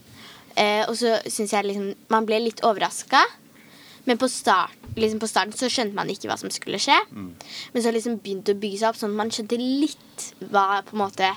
[0.57, 3.23] Eh, og så syns jeg liksom man ble litt overraska.
[4.07, 6.95] Men på, start, liksom på starten så skjønte man ikke hva som skulle skje.
[7.73, 10.95] Men så liksom begynte å bygge seg opp, sånn at man skjønte litt hva på
[10.95, 11.33] en måte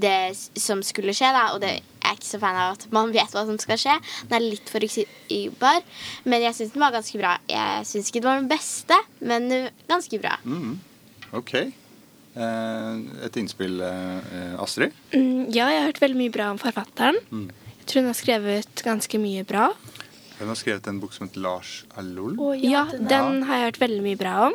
[0.00, 1.32] det som skulle skje.
[1.34, 1.80] da Og det
[2.12, 3.96] er ikke så fan av at man vet hva som skal skje.
[4.28, 5.82] Den er litt forutsigbar.
[6.24, 7.36] Men jeg syns den var ganske bra.
[7.50, 9.48] Jeg syns ikke den var den beste, men
[9.90, 10.36] ganske bra.
[11.32, 11.54] Ok.
[12.32, 14.92] Eh, et innspill, eh, Astrid?
[15.12, 17.18] Mm, ja, jeg har hørt veldig mye bra om forfatteren.
[17.32, 19.66] Jeg tror hun har skrevet ganske mye bra.
[20.38, 22.38] Hun har skrevet en bok som heter Lars Allol.
[22.40, 24.54] Oh, Ja, den- den har jeg hørt veldig mye bra om.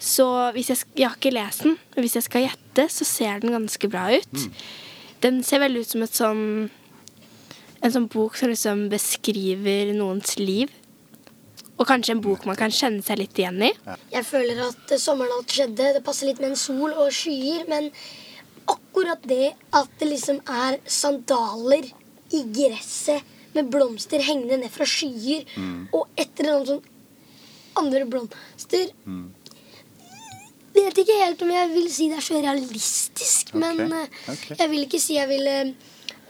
[0.00, 3.40] Så hvis jeg, jeg har ikke lest den, men hvis jeg skal gjette, så ser
[3.40, 4.48] den ganske bra ut.
[5.20, 6.44] Den ser veldig ut som et sånn
[7.80, 10.72] En sånn bok som liksom beskriver noens liv.
[11.80, 13.70] Og kanskje en bok man kan kjenne seg litt igjen i.
[14.12, 15.94] Jeg føler at eh, sommeren alt skjedde.
[15.96, 17.88] Det passer litt med en sol og skyer, men
[18.68, 21.88] akkurat det at det liksom er sandaler
[22.36, 23.24] i gresset
[23.56, 25.48] med blomster hengende ned fra skyer,
[25.96, 26.84] og et eller annet sånn
[27.80, 28.92] andre blomster
[30.80, 34.56] Vet ikke helt om jeg vil si det er så realistisk, men uh, okay.
[34.58, 35.54] jeg vil ikke si jeg ville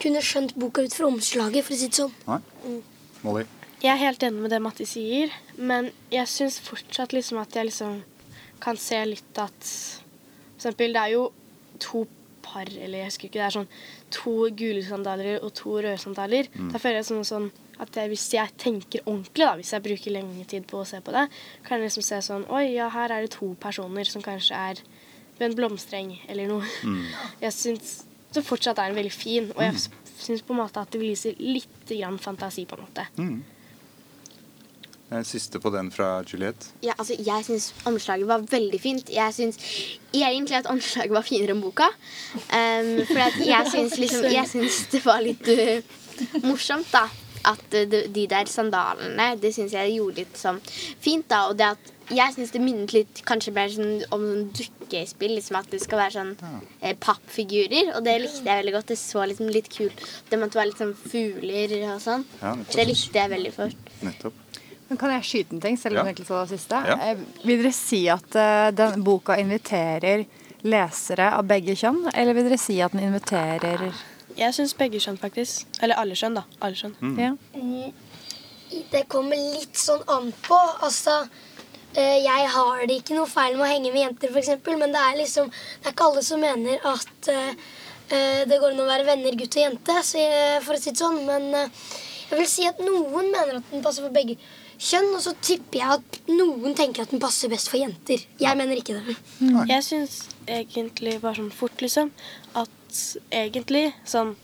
[0.00, 2.14] kunne skjønt boka ut fra omslaget, for å si det sånn.
[2.28, 2.76] Nei?
[3.24, 3.44] Molly?
[3.80, 7.70] Jeg er helt enig med det Matti sier, men jeg syns fortsatt liksom at jeg
[7.70, 8.00] liksom
[8.60, 9.70] kan se litt at
[10.60, 11.22] For eksempel, det er jo
[11.80, 12.02] to
[12.44, 13.70] par, eller jeg husker ikke, det er sånn
[14.12, 16.50] to gule sandaler og to røde sandaler.
[16.68, 17.46] Da føler jeg sånn, sånn
[17.80, 21.00] at jeg, hvis jeg tenker ordentlig, da, hvis jeg bruker lenge tid på å se
[21.04, 21.26] på det,
[21.66, 24.82] kan jeg liksom se sånn Oi, ja, her er det to personer som kanskje er
[25.38, 26.66] ved en blomstereng eller noe.
[27.40, 27.94] Jeg syns
[28.34, 29.80] det fortsatt er en veldig fin, og jeg
[30.20, 33.06] syns på en måte at det viser litt grann fantasi, på en måte.
[33.18, 33.40] Mm.
[35.26, 36.68] Siste på den fra Juliette.
[36.86, 39.08] Ja, altså, jeg syns omslaget var veldig fint.
[39.10, 39.58] Jeg syns
[40.14, 41.88] egentlig at omslaget var finere enn boka.
[42.46, 45.82] Um, for jeg syns liksom Jeg syns det var litt uh,
[46.46, 47.08] morsomt, da.
[47.48, 50.60] At de, de der sandalene, det syns jeg gjorde litt sånn
[51.00, 51.46] fint, da.
[51.48, 55.36] Og det at jeg syns det minnet litt kanskje mer sånn, om sånn dukkespill.
[55.38, 56.32] Liksom at det skal være sånn
[56.82, 57.92] eh, pappfigurer.
[57.96, 58.90] Og det likte jeg veldig godt.
[58.90, 62.26] Det så liksom litt kult Det måtte være litt sånn fugler og sånn.
[62.42, 63.90] Ja, det likte jeg veldig fort.
[64.02, 64.46] Nettopp.
[64.90, 66.10] Men kan jeg skyte en ting, selv om Ja.
[66.10, 66.82] jeg ikke sa det siste?
[66.90, 66.96] Ja.
[67.12, 70.26] Eh, Vil dere si at uh, den boka inviterer
[70.66, 73.86] lesere av begge kjønn, eller vil dere si at den inviterer
[74.40, 75.68] Jeg syns begge skjønn, faktisk.
[75.84, 76.46] Eller alle skjønn, da.
[76.64, 76.94] Alle skjønn.
[77.20, 77.34] Ja.
[78.90, 80.58] Det kommer litt sånn an på.
[80.86, 81.16] Altså,
[81.92, 85.02] eh, jeg har det ikke noe feil med å henge med jenter, f.eks., men det
[85.02, 87.52] er liksom Det er ikke alle som mener at eh,
[88.14, 90.94] eh, det går an å være venner gutt og jente, så jeg, for å si
[90.94, 91.20] det sånn.
[91.28, 91.50] Men
[92.30, 94.38] jeg vil si at noen mener at den passer for begge
[94.80, 98.22] kjønn, og så tipper jeg at noen tenker at den passer best for jenter.
[98.40, 99.18] Jeg mener ikke det.
[99.68, 102.14] Jeg syns egentlig bare sånn fort, liksom,
[102.56, 102.79] at
[103.30, 104.34] egentlig sånn,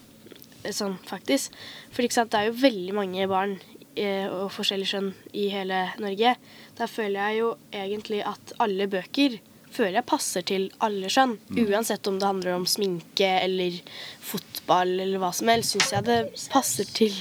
[0.64, 1.54] sånn faktisk
[1.94, 3.56] For det er jo veldig mange barn
[3.96, 6.36] eh, og forskjellige skjønn i hele Norge.
[6.78, 9.38] Da føler jeg jo egentlig at alle bøker
[9.76, 11.36] føler jeg passer til alle skjønn.
[11.66, 13.78] Uansett om det handler om sminke eller
[14.24, 16.20] fotball eller hva som helst, syns jeg det
[16.52, 17.16] passer til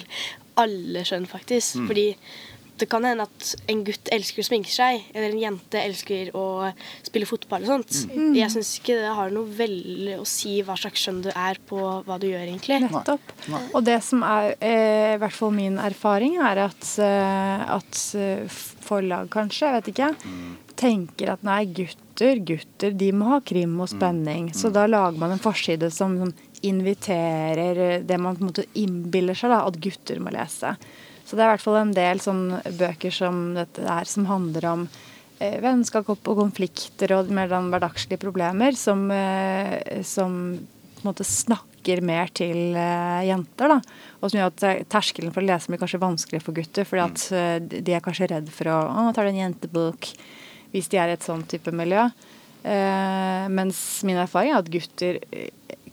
[0.59, 1.81] alle skjønn, faktisk.
[1.89, 2.07] Fordi
[2.79, 6.45] det kan hende at en gutt elsker å sminke seg, eller en jente elsker å
[7.05, 7.99] spille fotball og sånt.
[8.35, 11.79] Jeg syns ikke det har noe veldig å si hva slags skjønn du er på
[11.79, 12.81] hva du gjør, egentlig.
[12.85, 13.33] Nettopp.
[13.71, 18.59] Og det som er eh, i hvert fall min erfaring, er at, eh, at eh,
[18.85, 20.11] forlag kanskje, jeg vet ikke,
[20.75, 24.51] tenker at nei, gutter, gutter, de må ha krim og spenning.
[24.55, 26.35] Så da lager man en forside som, som
[26.65, 30.75] inviterer det man på en måte innbiller seg da, at gutter må lese.
[31.25, 32.45] Så det er i hvert fall en del sånn
[32.77, 34.87] bøker som dette er, som handler om
[35.39, 41.25] eh, vennskap og konflikter og mer sånn hverdagslige problemer som, eh, som på en måte
[41.25, 43.73] snakker mer til eh, jenter.
[43.73, 43.79] da,
[44.21, 46.85] Og som gjør at eh, terskelen for å lese blir kanskje vanskeligere for gutter.
[46.85, 48.79] fordi at eh, de er kanskje redd for å
[49.15, 50.13] du en jentebok
[50.75, 52.09] hvis de er i et sånn type miljø.
[52.65, 55.21] Eh, mens min erfaring er at gutter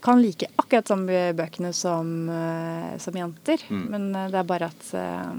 [0.03, 3.63] kan like akkurat samme bøkene som, eh, som jenter.
[3.71, 5.37] Men eh, det er bare at eh,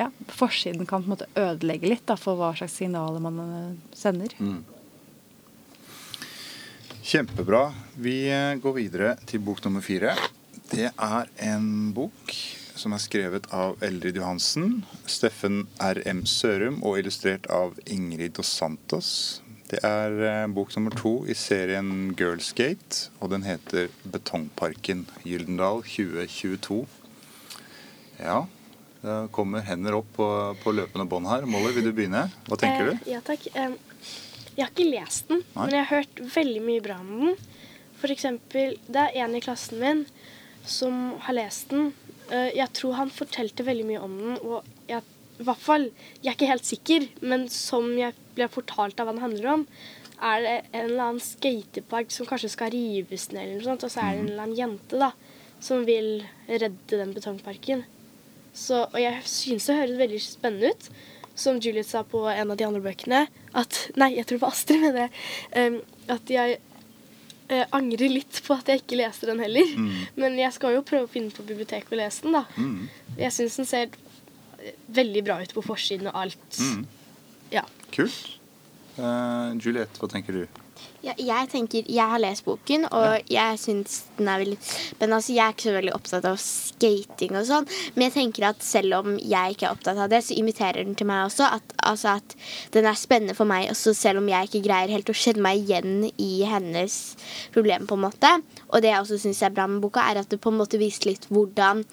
[0.00, 3.38] ja, forsiden kan på en måte ødelegge litt da, for hva slags signaler man
[3.92, 4.34] sender.
[4.36, 4.66] sender.
[7.08, 7.68] Kjempebra.
[7.96, 8.18] Vi
[8.60, 10.12] går videre til bok nummer fire.
[10.68, 12.34] Det er en bok
[12.78, 16.26] som er skrevet av Eldrid Johansen, Steffen R.M.
[16.28, 19.40] Sørum og illustrert av Ingrid Dos Santos.
[19.68, 26.78] Det er eh, bok nummer to i serien Girlsgate, og den heter Betongparken Gyldendal 2022.
[28.16, 28.38] Ja,
[29.02, 30.28] det kommer hender opp på,
[30.62, 31.44] på løpende bånd her.
[31.44, 32.24] Molly, vil du begynne?
[32.48, 32.94] Hva tenker du?
[32.96, 33.44] Eh, ja, takk.
[33.52, 35.66] Jeg har ikke lest den, Nei.
[35.66, 37.36] men jeg har hørt veldig mye bra om den.
[38.00, 40.00] For eksempel, det er en i klassen min
[40.68, 41.92] som har lest den.
[42.32, 45.04] Eh, jeg tror han fortalte veldig mye om den, og jeg,
[45.38, 45.90] i hvert fall,
[46.22, 49.66] jeg er ikke helt sikker, men som jeg ble fortalt av hva den handler om,
[50.18, 53.92] er det en eller annen skatepark som kanskje skal rives ned, eller noe sånt, og
[53.92, 55.12] så er det en eller annen jente da,
[55.62, 56.10] som vil
[56.48, 57.84] redde den betongparken.
[58.58, 60.90] Så, og jeg synes det høres veldig spennende ut.
[61.38, 64.56] Som Juliet sa på en av de andre bøkene, at Nei, jeg tror det var
[64.56, 65.04] Astrid med det.
[65.54, 65.76] Um,
[66.10, 66.56] at jeg
[67.46, 69.70] eh, angrer litt på at jeg ikke leste den heller.
[70.18, 72.42] Men jeg skal jo prøve å finne på biblioteket og lese den, da.
[73.20, 73.94] Jeg syns den ser
[74.58, 76.58] eh, veldig bra ut på forsiden og alt.
[76.58, 76.97] Ja.
[77.94, 78.38] Kult.
[78.98, 80.64] Uh, Juliette, hva tenker du?
[80.98, 84.56] Ja, jeg tenker, jeg har lest boken, og jeg syns den er veldig
[84.98, 88.48] Men altså, jeg er ikke så veldig opptatt av skating og sånn, men jeg tenker
[88.48, 91.46] at selv om jeg ikke er opptatt av det, så inviterer den til meg også.
[91.58, 92.34] At, altså at
[92.74, 95.62] den er spennende for meg også, selv om jeg ikke greier helt å kjenne meg
[95.62, 96.98] igjen i hennes
[97.54, 98.34] problem, på en måte.
[98.72, 100.82] Og det jeg også syns er bra med boka, er at det på en måte
[100.82, 101.86] viser litt hvordan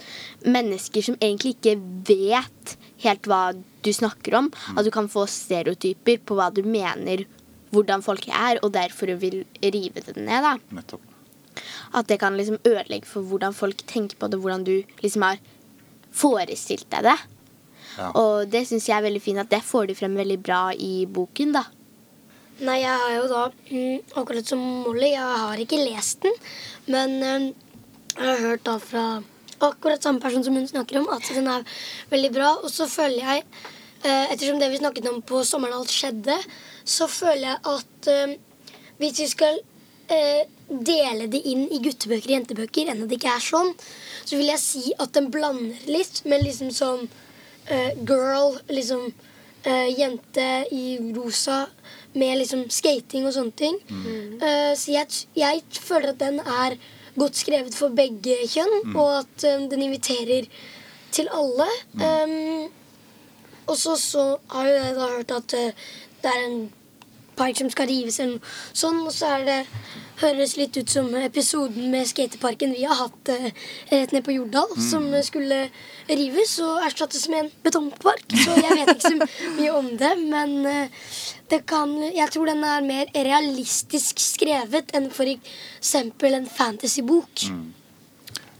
[0.49, 1.77] mennesker som egentlig ikke
[2.09, 7.25] vet helt hva du snakker om, at du kan få stereotyper på hva du mener
[7.75, 10.45] hvordan folk er, og derfor vil rive det ned.
[10.45, 10.55] da.
[10.75, 11.03] Nettopp.
[11.95, 15.39] At det kan liksom ødelegge for hvordan folk tenker på det, hvordan du liksom har
[16.15, 17.17] forestilt deg det.
[17.95, 18.09] Ja.
[18.11, 21.05] Og det syns jeg er veldig fint at det får du frem veldig bra i
[21.07, 21.55] boken.
[21.55, 21.65] da.
[22.55, 26.35] Nei, jeg har jo da, mm, akkurat som Molly, jeg har ikke lest den.
[26.87, 27.47] Men eh,
[28.15, 29.05] jeg har hørt da fra
[29.71, 31.65] akkurat samme person som hun snakker om, at den er
[32.11, 32.51] veldig bra.
[32.63, 33.45] Og så føler jeg,
[34.03, 36.37] eh, ettersom det vi snakket om på sommeren alt skjedde,
[36.85, 38.35] så føler jeg at eh,
[39.01, 39.59] hvis vi skal
[40.09, 43.71] eh, dele det inn i guttebøker og jentebøker, enda det ikke er sånn,
[44.25, 47.07] så vil jeg si at den blander litt med liksom sånn
[47.69, 49.09] eh, girl, liksom
[49.65, 51.65] eh, jente i rosa
[52.15, 53.79] med liksom skating og sånne ting.
[54.39, 56.77] Eh, så jeg, jeg føler at den er
[57.15, 60.49] godt skrevet for begge kjønn, og at um, den inviterer
[61.15, 61.67] til alle.
[61.95, 62.71] Um,
[63.67, 65.85] og så, har jo jeg da hørt at uh,
[66.23, 66.59] det er en
[67.35, 69.59] park som skal rives eller noe sånn, og så er det
[70.21, 73.49] høres litt ut som episoden med skateparken vi har hatt eh,
[73.91, 75.65] rett ned på Jordal, som eh, skulle
[76.07, 78.23] rives og erstattes med en betongpark.
[78.31, 81.09] Så jeg vet ikke så mye om det, men eh,
[81.69, 87.45] kan, jeg tror den er mer realistisk skrevet enn eksempel en fantasybok.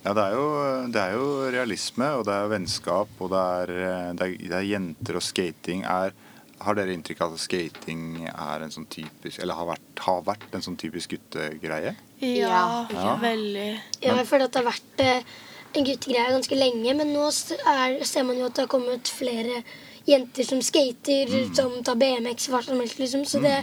[0.06, 0.50] Ja, det er, jo,
[0.94, 3.72] det er jo realisme, og det er vennskap, og det er,
[4.14, 5.82] det er, det er jenter og skating.
[5.82, 6.14] Er,
[6.62, 10.54] har dere inntrykk av at skating er en sånn typisk Eller har vært, har vært
[10.56, 11.96] en sånn typisk guttegreie?
[12.22, 13.18] Ja, Ja.
[13.20, 13.66] veldig.
[14.00, 15.34] Ja, jeg føler at det har vært eh,
[15.76, 19.64] en guttegreie ganske lenge, men nå er, ser man jo at det har kommet flere
[20.06, 23.26] jenter som skater, som tar BMX, hva som helst, liksom.
[23.28, 23.58] Så det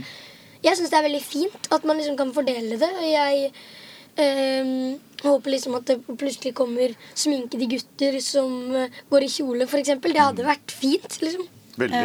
[0.62, 2.86] Jeg syns det er veldig fint at man liksom kan fordele det.
[2.86, 3.48] Og jeg
[4.22, 9.96] øh, håper liksom at det plutselig kommer sminkede gutter som eh, går i kjole, f.eks.
[10.04, 11.48] Det hadde vært fint, liksom.
[11.82, 12.04] Veldig.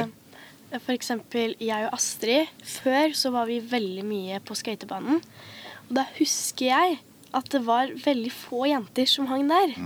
[0.71, 2.49] Eh, For eksempel jeg og Astrid.
[2.65, 5.21] Før så var vi veldig mye på skatebanen.
[5.87, 6.97] Og da husker jeg
[7.37, 9.77] at det var veldig få jenter som hang der.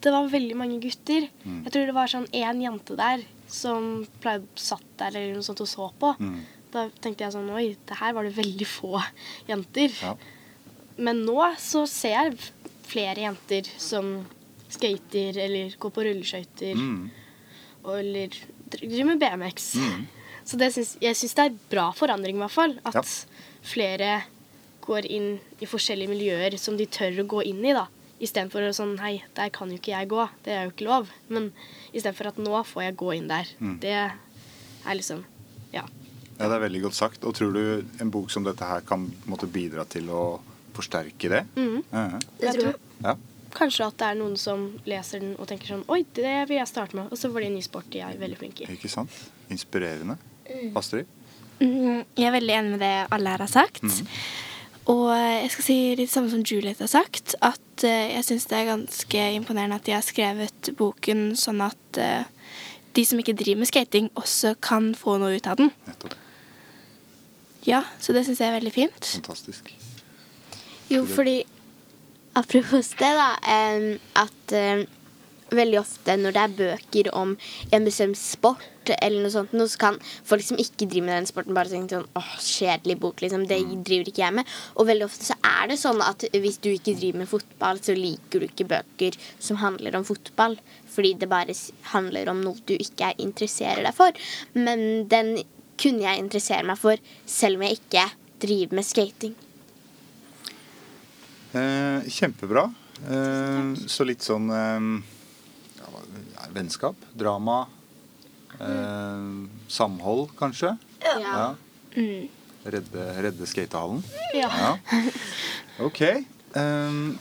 [0.00, 1.26] Det var veldig mange gutter.
[1.66, 5.60] Jeg tror det var sånn én jente der som pleide satt der eller noe sånt
[5.64, 6.14] og så på.
[6.70, 9.00] Da tenkte jeg sånn Oi, det her var det veldig få
[9.50, 9.90] jenter.
[10.02, 10.14] Ja.
[11.00, 12.50] Men nå så ser jeg
[12.90, 14.12] flere jenter som
[14.70, 16.78] skater eller går på rulleskøyter.
[16.78, 17.10] Mm.
[17.90, 18.34] Eller
[18.70, 19.70] driver med BMX.
[20.46, 22.76] Så det syns, jeg syns det er bra forandring, i hvert fall.
[22.86, 23.02] At Ja.
[23.62, 24.12] flere
[24.86, 27.72] går inn i forskjellige miljøer som de tør å gå inn i.
[27.76, 27.86] da.
[28.20, 30.26] Istedenfor sånn Hei, der kan jo ikke jeg gå.
[30.44, 31.08] Det er jo ikke lov.
[31.32, 31.50] Men
[31.92, 33.48] istedenfor at nå får jeg gå inn der.
[33.80, 35.24] Det er liksom
[35.72, 35.84] Ja.
[36.38, 37.24] Ja, Det er veldig godt sagt.
[37.24, 40.40] Og tror du en bok som dette her kan måtte bidra til å
[40.76, 41.42] forsterke det?
[41.56, 42.76] Ja, Det tror jeg.
[43.04, 43.14] ja.
[43.50, 46.68] Kanskje at det er noen som leser den og tenker sånn Oi, det vil jeg
[46.70, 47.08] starte med.
[47.10, 48.76] Og så får de en ny sport de er veldig flinke i.
[48.76, 49.10] Ikke sant?
[49.50, 50.16] Inspirerende.
[50.76, 51.06] Astrid?
[51.60, 53.82] Mm, Jeg er veldig enig med det alle her har sagt.
[54.90, 58.48] Og eh, jeg skal si litt samme som Juliet har sagt, at eh, jeg syns
[58.50, 62.24] det er ganske imponerende at de har skrevet boken sånn at eh,
[62.96, 65.70] de som ikke driver med skating, også kan få noe ut av den.
[65.86, 66.16] Nettopp.
[67.68, 69.10] Ja, så det syns jeg er veldig fint.
[69.20, 69.70] Fantastisk.
[70.90, 71.42] Jo, fordi
[72.34, 73.32] Apropos det, da.
[74.14, 74.52] at
[75.54, 77.36] veldig ofte når det er bøker om
[77.74, 81.54] en bestemt sport, eller noe sånt, så kan folk som ikke driver med den sporten,
[81.54, 83.44] bare tenke sånn åh, kjedelig bok, liksom.
[83.50, 84.54] Det driver ikke jeg med.
[84.80, 87.94] Og veldig ofte så er det sånn at hvis du ikke driver med fotball, så
[87.98, 90.58] liker du ikke bøker som handler om fotball.
[90.90, 91.54] Fordi det bare
[91.92, 94.16] handler om noe du ikke er interesserer deg for.
[94.56, 95.36] Men den
[95.80, 98.08] kunne jeg interessere meg for, selv om jeg ikke
[98.42, 99.38] driver med skating.
[101.52, 102.68] Eh, kjempebra.
[103.10, 104.90] Eh, så litt sånn eh,
[106.54, 107.66] Vennskap, drama,
[108.58, 109.26] eh,
[109.68, 110.76] samhold, kanskje?
[111.02, 111.54] Ja.
[112.64, 114.02] Redde, redde skatehallen?
[114.34, 114.76] Ja.
[115.80, 116.02] Ok.
[116.52, 117.14] Um,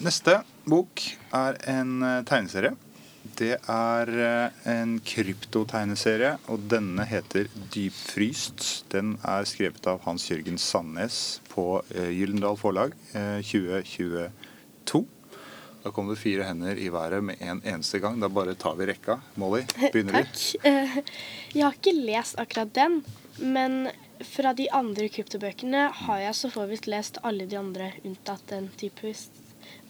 [0.00, 1.02] neste bok
[1.36, 2.72] er en eh, tegneserie.
[3.36, 8.86] Det er eh, en kryptotegneserie, og denne heter Dypfryst.
[8.94, 14.30] Den er skrevet av Hans Jørgen Sandnes på Gyldendal Forlag eh, 2022.
[15.82, 18.18] Da kom det fire hender i været med en eneste gang.
[18.20, 19.18] Da bare tar vi rekka.
[19.40, 19.62] Molly,
[19.92, 20.18] begynner du?
[20.28, 20.64] Takk.
[20.66, 20.98] Eh,
[21.54, 23.00] Jeg har ikke lest akkurat den,
[23.40, 23.86] men
[24.28, 29.32] fra de andre kryptobøkene har jeg så vidt lest alle de andre unntatt den typist.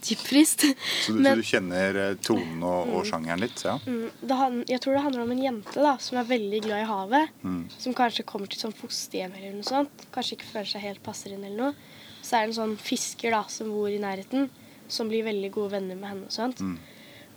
[0.00, 0.62] typfrist.
[1.04, 3.60] Så du, så du kjenner eh, tonen og, og sjangeren litt?
[3.66, 3.74] Ja.
[3.84, 6.84] Mm, det han, jeg tror det handler om en jente da, som er veldig glad
[6.84, 7.34] i havet.
[7.42, 7.60] Mm.
[7.82, 10.06] Som kanskje kommer til sånn fosterhjem eller noe sånt.
[10.14, 11.74] Kanskje ikke føler seg helt passer inn eller noe.
[12.22, 14.48] Så er det en sånn fisker da, som bor i nærheten,
[14.92, 16.26] som blir veldig gode venner med henne.
[16.30, 16.60] og sånt.
[16.60, 16.78] Mm.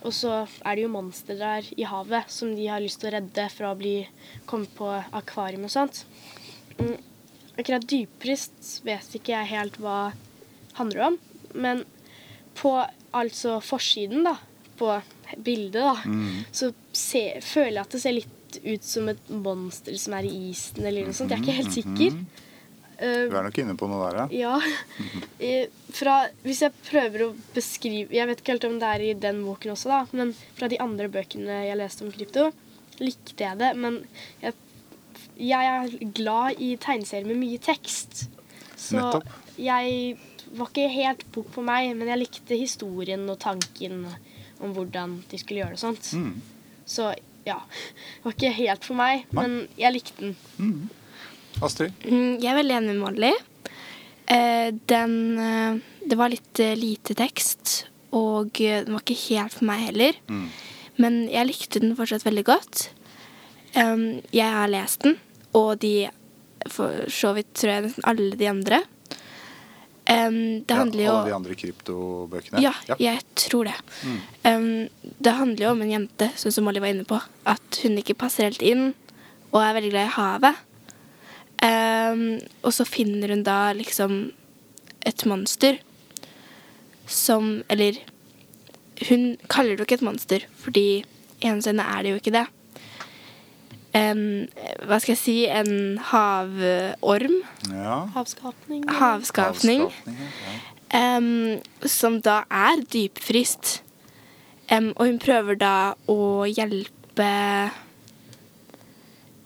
[0.03, 0.33] Og så
[0.65, 3.71] er det jo monstre der i havet som de har lyst til å redde fra
[3.71, 4.07] å bli,
[4.49, 6.03] komme på akvarium og sånt.
[6.79, 6.97] Mm.
[7.57, 10.11] Akkurat dyprist vet ikke jeg helt hva
[10.79, 11.17] handler om.
[11.53, 11.85] Men
[12.57, 12.73] på
[13.13, 14.35] altså forsiden, da,
[14.77, 14.89] på
[15.37, 16.45] bildet, da, Mm.
[16.51, 20.49] så se, føler jeg at det ser litt ut som et monster som er i
[20.51, 21.29] isen, eller noe sånt.
[21.31, 22.25] Jeg er ikke helt sikker.
[22.97, 24.53] Eh, Du er nok inne på noe der, ja.
[25.39, 25.53] Ja.
[25.93, 29.43] Fra, hvis jeg prøver å beskrive Jeg vet ikke helt om det er i den
[29.45, 32.49] boken også, da, men fra de andre bøkene jeg leste om krypto,
[33.01, 33.71] likte jeg det.
[33.79, 34.01] Men
[34.41, 34.53] jeg,
[35.41, 38.27] jeg er glad i tegneserier med mye tekst.
[38.77, 39.29] Så Nettopp.
[39.57, 40.17] jeg
[40.53, 44.03] var ikke helt bok på meg, men jeg likte historien og tanken
[44.63, 46.11] om hvordan de skulle gjøre det og sånt.
[46.17, 46.35] Mm.
[46.85, 47.13] Så
[47.45, 47.59] ja.
[47.59, 50.35] Det var ikke helt for meg, men jeg likte den.
[51.61, 51.93] Astrid?
[52.05, 53.33] Mm, Jeg er veldig enig med Molly.
[54.27, 59.65] Eh, Den eh, Det var litt eh, lite tekst, og den var ikke helt for
[59.65, 60.17] meg heller.
[60.29, 60.49] Mm.
[61.01, 62.89] Men jeg likte den fortsatt veldig godt.
[63.73, 65.15] Jeg har lest den,
[65.57, 66.09] og de
[66.69, 68.83] For så vidt tror jeg nesten alle de andre.
[70.03, 72.61] Um, Det handler ja, jo alle de andre kryptobøkene?
[72.61, 73.75] Ja, jeg tror det.
[74.45, 74.87] Um,
[75.19, 78.15] det handler jo om en jente, sånn som Molly var inne på, at hun ikke
[78.19, 78.93] passer helt inn,
[79.51, 80.61] og er veldig glad i havet.
[81.63, 84.33] Um, og så finner hun da liksom
[85.07, 85.77] et monster
[87.07, 87.99] som Eller
[89.07, 91.03] hun kaller det jo ikke et monster, fordi
[91.41, 92.43] i hennes øyne er det jo ikke det.
[93.93, 94.21] En
[94.87, 97.41] hva skal jeg si En havorm.
[97.69, 97.97] Ja.
[98.15, 98.85] Havskapning.
[98.89, 99.87] Havskapning.
[99.87, 100.29] Avskapning,
[100.93, 101.17] ja.
[101.17, 103.83] um, som da er dypfryst.
[104.71, 105.75] Um, og hun prøver da
[106.07, 107.29] å hjelpe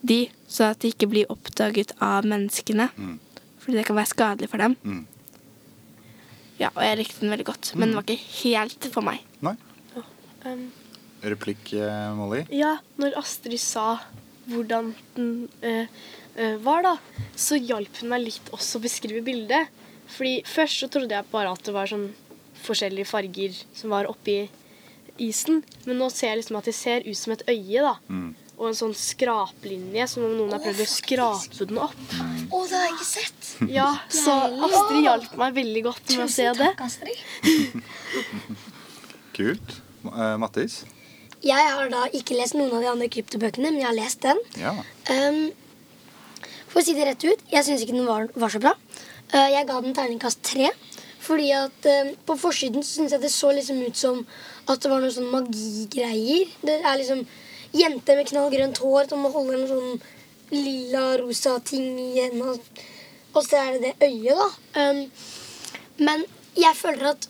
[0.08, 2.90] de, så at de ikke blir oppdaget av menneskene.
[2.96, 3.16] Mm.
[3.62, 4.78] Fordi det kan være skadelig for dem.
[4.84, 5.06] Mm.
[6.58, 9.22] Ja, og jeg likte den veldig godt, men den var ikke helt for meg.
[9.46, 9.58] Nei.
[10.48, 10.70] Um,
[11.26, 12.46] Replikk, eh, Molly?
[12.54, 13.98] Ja, når Astrid sa
[14.48, 15.32] hvordan den
[15.66, 15.90] uh,
[16.38, 16.94] uh, var, da,
[17.36, 19.74] så hjalp hun meg litt også å beskrive bildet.
[20.08, 22.08] Fordi først så trodde jeg bare at det var sånn
[22.64, 24.46] forskjellige farger som var oppi
[25.22, 25.62] isen.
[25.86, 27.98] Men nå ser jeg liksom at det ser ut som et øye, da.
[28.08, 28.30] Mm.
[28.58, 31.98] Og en sånn skraplinje, som om noen har prøvd å skrape den opp.
[32.50, 33.50] Å, det har jeg ikke sett!
[33.70, 34.34] Ja, Så
[34.66, 36.72] Astrid hjalp meg veldig godt med å se det.
[36.82, 37.84] Astrid.
[39.38, 39.78] Kult.
[40.10, 40.82] Eh, Mattis?
[41.46, 44.40] Jeg har da ikke lest noen av de andre kryptobøkene, men jeg har lest den.
[44.58, 44.74] Ja.
[45.14, 45.44] Um,
[46.72, 48.74] for å si det rett ut, jeg syns ikke den var, var så bra.
[49.34, 50.72] Uh, jeg ga den terningkast tre.
[51.28, 54.24] Fordi at uh, på forsiden så syns jeg det så liksom ut som
[54.68, 56.50] at det var noen sånn magigreier.
[56.66, 57.22] Det er liksom
[57.76, 59.98] jente med knallgrønt hår som holder en sånn
[60.54, 62.58] lilla, rosa ting i hendene.
[63.36, 64.48] Og så er det det øyet, da.
[64.82, 65.04] Um,
[65.98, 66.24] men
[66.58, 67.28] jeg føler at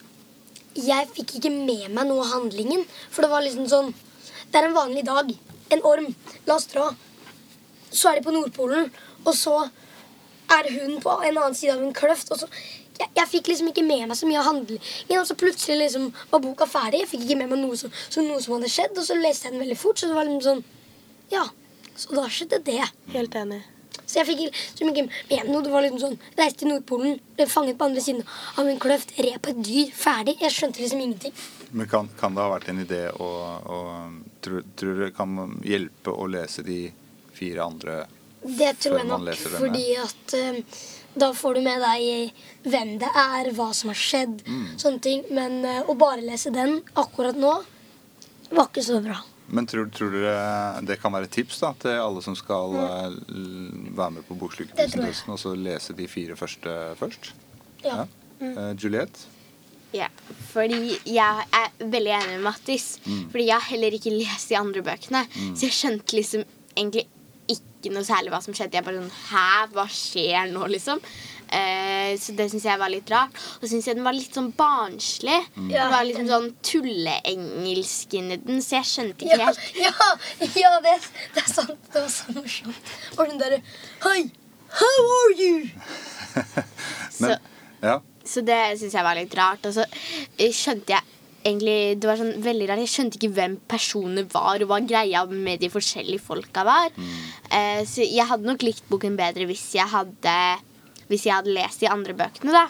[0.77, 2.85] jeg fikk ikke med meg noe av handlingen.
[3.09, 3.93] For det var liksom sånn
[4.47, 5.31] Det er en vanlig dag.
[5.75, 6.13] En orm.
[6.47, 6.85] La oss dra.
[7.91, 8.88] Så er de på Nordpolen,
[9.25, 9.57] og så
[10.55, 12.31] er hun på en annen side av en kløft.
[12.31, 12.47] Og så,
[12.99, 14.83] jeg, jeg fikk liksom ikke med meg så mye av handlingen.
[15.19, 17.03] Og så plutselig liksom var boka ferdig.
[17.03, 17.93] Jeg fikk ikke med meg noe som,
[18.25, 18.97] noe som hadde skjedd.
[18.97, 20.67] Og så leste jeg den veldig fort, så det var liksom sånn
[21.33, 21.47] Ja.
[21.97, 22.83] Så da skjedde det.
[23.09, 23.63] Helt enig.
[24.05, 25.63] Så jeg fikk liksom ikke med noe.
[25.65, 28.21] Det var liksom sånn Reiste til Nordpolen, ble fanget på andre siden
[28.55, 29.95] av en kløft, red på et dyr.
[29.97, 30.37] Ferdig.
[30.43, 31.33] Jeg skjønte liksom ingenting.
[31.71, 33.79] Men kan, kan det ha vært en idé å, å
[34.45, 36.85] tror, tror du det kan hjelpe å lese de
[37.35, 37.97] fire andre
[38.41, 40.61] Det tror jeg nok, fordi at eh,
[41.20, 42.34] da får du med deg
[42.68, 44.68] hvem det er, hva som har skjedd, Mm.
[44.80, 45.24] sånne ting.
[45.32, 47.55] Men eh, å bare lese den akkurat nå
[48.51, 49.18] var ikke så bra.
[49.49, 53.18] Men tror, tror dere det kan være et tips da, til alle som skal mm.
[53.32, 57.32] l- være med på Bokslukerprisen og så lese de fire første først?
[57.86, 58.05] Ja.
[58.43, 59.24] Eh, Juliette?
[59.95, 60.09] Ja,
[60.51, 62.97] fordi jeg er veldig enig med Mattis.
[63.05, 65.22] Fordi jeg har heller ikke lest de andre bøkene.
[65.55, 66.43] Så jeg skjønte liksom
[66.76, 67.05] egentlig
[67.47, 68.77] ikke noe særlig hva som skjedde.
[68.79, 70.99] Jeg bare sånn Hæ, hva skjer nå, liksom?
[71.47, 73.37] Eh, så det syns jeg var litt rart.
[73.57, 75.37] Og så syns jeg den var litt sånn barnslig.
[75.69, 79.79] Det var liksom sånn tulleengelsk inni den, så jeg skjønte ikke Ja, helt.
[79.79, 80.09] ja,
[80.63, 80.95] ja det,
[81.37, 81.77] det er sant.
[81.93, 82.91] Det var så morsomt.
[83.17, 83.61] Og den derre
[84.03, 84.19] Hei,
[84.81, 85.69] how are you?
[87.21, 87.39] Men, Så-
[87.87, 87.99] ja.
[88.27, 89.63] Så det syns jeg var litt rart.
[89.69, 89.85] Og så
[90.51, 91.13] skjønte jeg
[91.47, 92.81] egentlig Det var sånn veldig rart.
[92.83, 96.91] Jeg skjønte ikke hvem personene var, og hva greia med de forskjellige folka var.
[97.51, 100.35] Eh, så jeg hadde nok likt boken bedre hvis jeg hadde
[101.07, 102.65] Hvis jeg hadde lest de andre bøkene, da.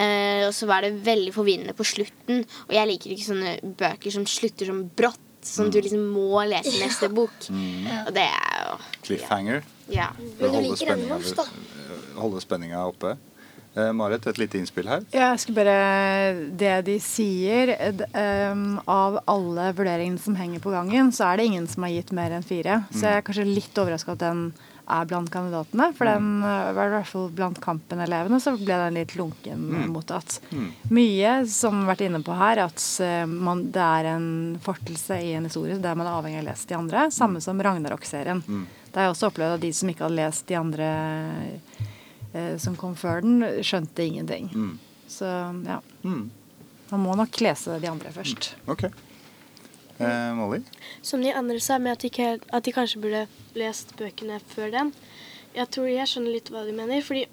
[0.00, 2.44] Eh, og så var det veldig forvirrende på slutten.
[2.68, 5.20] Og jeg liker ikke sånne bøker som slutter som brått.
[5.44, 7.36] Sånn at du liksom må lese neste bok.
[8.06, 9.62] Og det er jo Cliffhanger.
[9.92, 10.08] Ja.
[10.40, 11.46] Men du liker den også, da.
[12.18, 13.14] Holde spenninga oppe.
[13.78, 15.04] Eh, Marit, et lite innspill her.
[15.14, 17.74] Ja, jeg skulle bare Det de sier
[18.88, 22.34] Av alle vurderingene som henger på gangen, så er det ingen som har gitt mer
[22.34, 22.82] enn fire.
[22.90, 24.50] Så jeg er kanskje litt overraska at den
[24.88, 25.90] er blant kandidatene.
[25.94, 30.38] For den eh, var i hvert fall blant Kampen-elevene, så ble den litt lunken mottatt.
[30.94, 34.30] Mye som har vært inne på her, at eh, man, det er en
[34.64, 37.04] fortelse i en historie der man er avhengig av å lese de andre.
[37.14, 38.42] Samme som Ragnarok-serien.
[38.88, 40.88] Det har jeg også opplevd av de som ikke hadde lest de andre
[42.60, 44.50] som kom før den, skjønte ingenting.
[44.52, 44.74] Mm.
[45.08, 45.28] Så
[45.64, 45.78] ja.
[46.04, 46.26] Mm.
[46.90, 48.52] Man må nok lese de andre først.
[48.68, 48.86] Ok.
[49.98, 50.62] Eh, Molly?
[51.02, 53.24] Som de andre sa, med at de, ikke, at de kanskje burde
[53.58, 54.92] lest bøkene før den.
[55.56, 57.02] Jeg tror jeg skjønner litt hva de mener.
[57.02, 57.26] fordi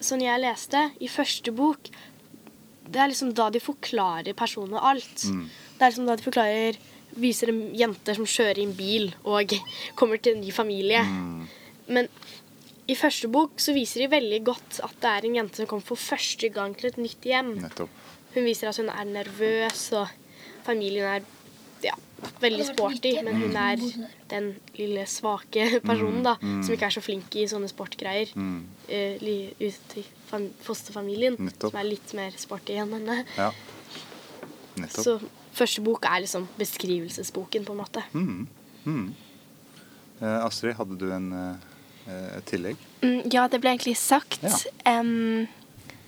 [0.00, 1.90] sånn jeg leste, i første bok
[2.88, 5.24] Det er liksom da de forklarer personene alt.
[5.26, 5.48] Mm.
[5.76, 6.78] Det er liksom da de forklarer
[7.18, 9.52] Viser en jente som kjører i en bil og
[9.98, 11.02] kommer til en ny familie.
[11.02, 11.48] Mm.
[11.88, 12.08] Men
[12.88, 15.84] i første bok så viser de veldig godt at det er en jente som kommer
[15.84, 17.54] for første gang til et nytt hjem.
[17.62, 17.90] Nettopp.
[18.34, 20.08] Hun viser at hun er nervøs, og
[20.66, 21.26] familien er
[21.84, 21.92] ja,
[22.42, 23.82] veldig sporty, men hun er
[24.32, 28.32] den lille svake personen da, som ikke er så flink i sånne sportgreier.
[28.36, 28.58] Mm.
[28.88, 30.04] eh, li- ut i
[30.64, 31.70] fosterfamilien, Nettopp.
[31.72, 33.20] som er litt mer sporty enn henne.
[33.38, 33.50] Ja.
[34.78, 35.04] Nettopp.
[35.04, 35.18] Så
[35.58, 38.04] første bok er liksom beskrivelsesboken, på en måte.
[38.12, 38.46] Mm.
[38.84, 39.08] Mm.
[40.20, 41.66] Uh, Astrid, hadde du en, eh,
[42.08, 42.80] et tillegg?
[43.02, 44.42] Mm, ja, det ble egentlig sagt.
[44.42, 44.98] Ja.
[45.00, 45.46] Um,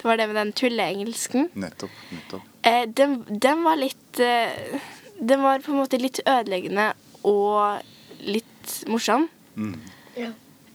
[0.00, 1.50] det var det med den tulleengelsken.
[1.52, 1.90] Nettopp.
[2.10, 2.42] nettopp.
[2.62, 4.80] Eh, den, den var litt eh,
[5.18, 6.92] Den var på en måte litt ødeleggende
[7.28, 7.82] og
[8.24, 9.26] litt morsom.
[9.56, 9.74] Mm.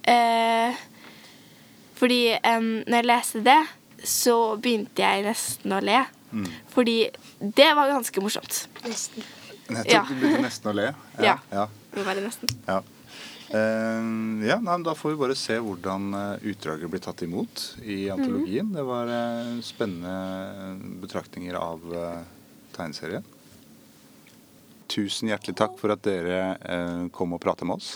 [0.06, 0.78] Eh,
[1.98, 3.58] fordi når jeg leste det,
[4.06, 6.04] så begynte jeg nesten å le.
[6.30, 6.46] Mm.
[6.70, 7.00] Fordi
[7.40, 8.68] det var ganske morsomt.
[8.86, 9.26] Nesten.
[9.72, 9.90] Nettopp.
[9.90, 10.04] Ja.
[10.06, 10.92] Du begynte nesten å le?
[11.32, 11.40] Ja.
[11.50, 11.66] ja.
[11.96, 12.54] Det var det nesten.
[12.68, 12.84] Ja.
[13.56, 18.10] Eh, ja, nei, Da får vi bare se hvordan eh, utdraget blir tatt imot i
[18.12, 18.74] antologien.
[18.76, 22.20] Det var uh, spennende betraktninger av uh,
[22.76, 23.24] tegneserien.
[24.92, 27.96] Tusen hjertelig takk for at dere eh, kom og pratet med oss.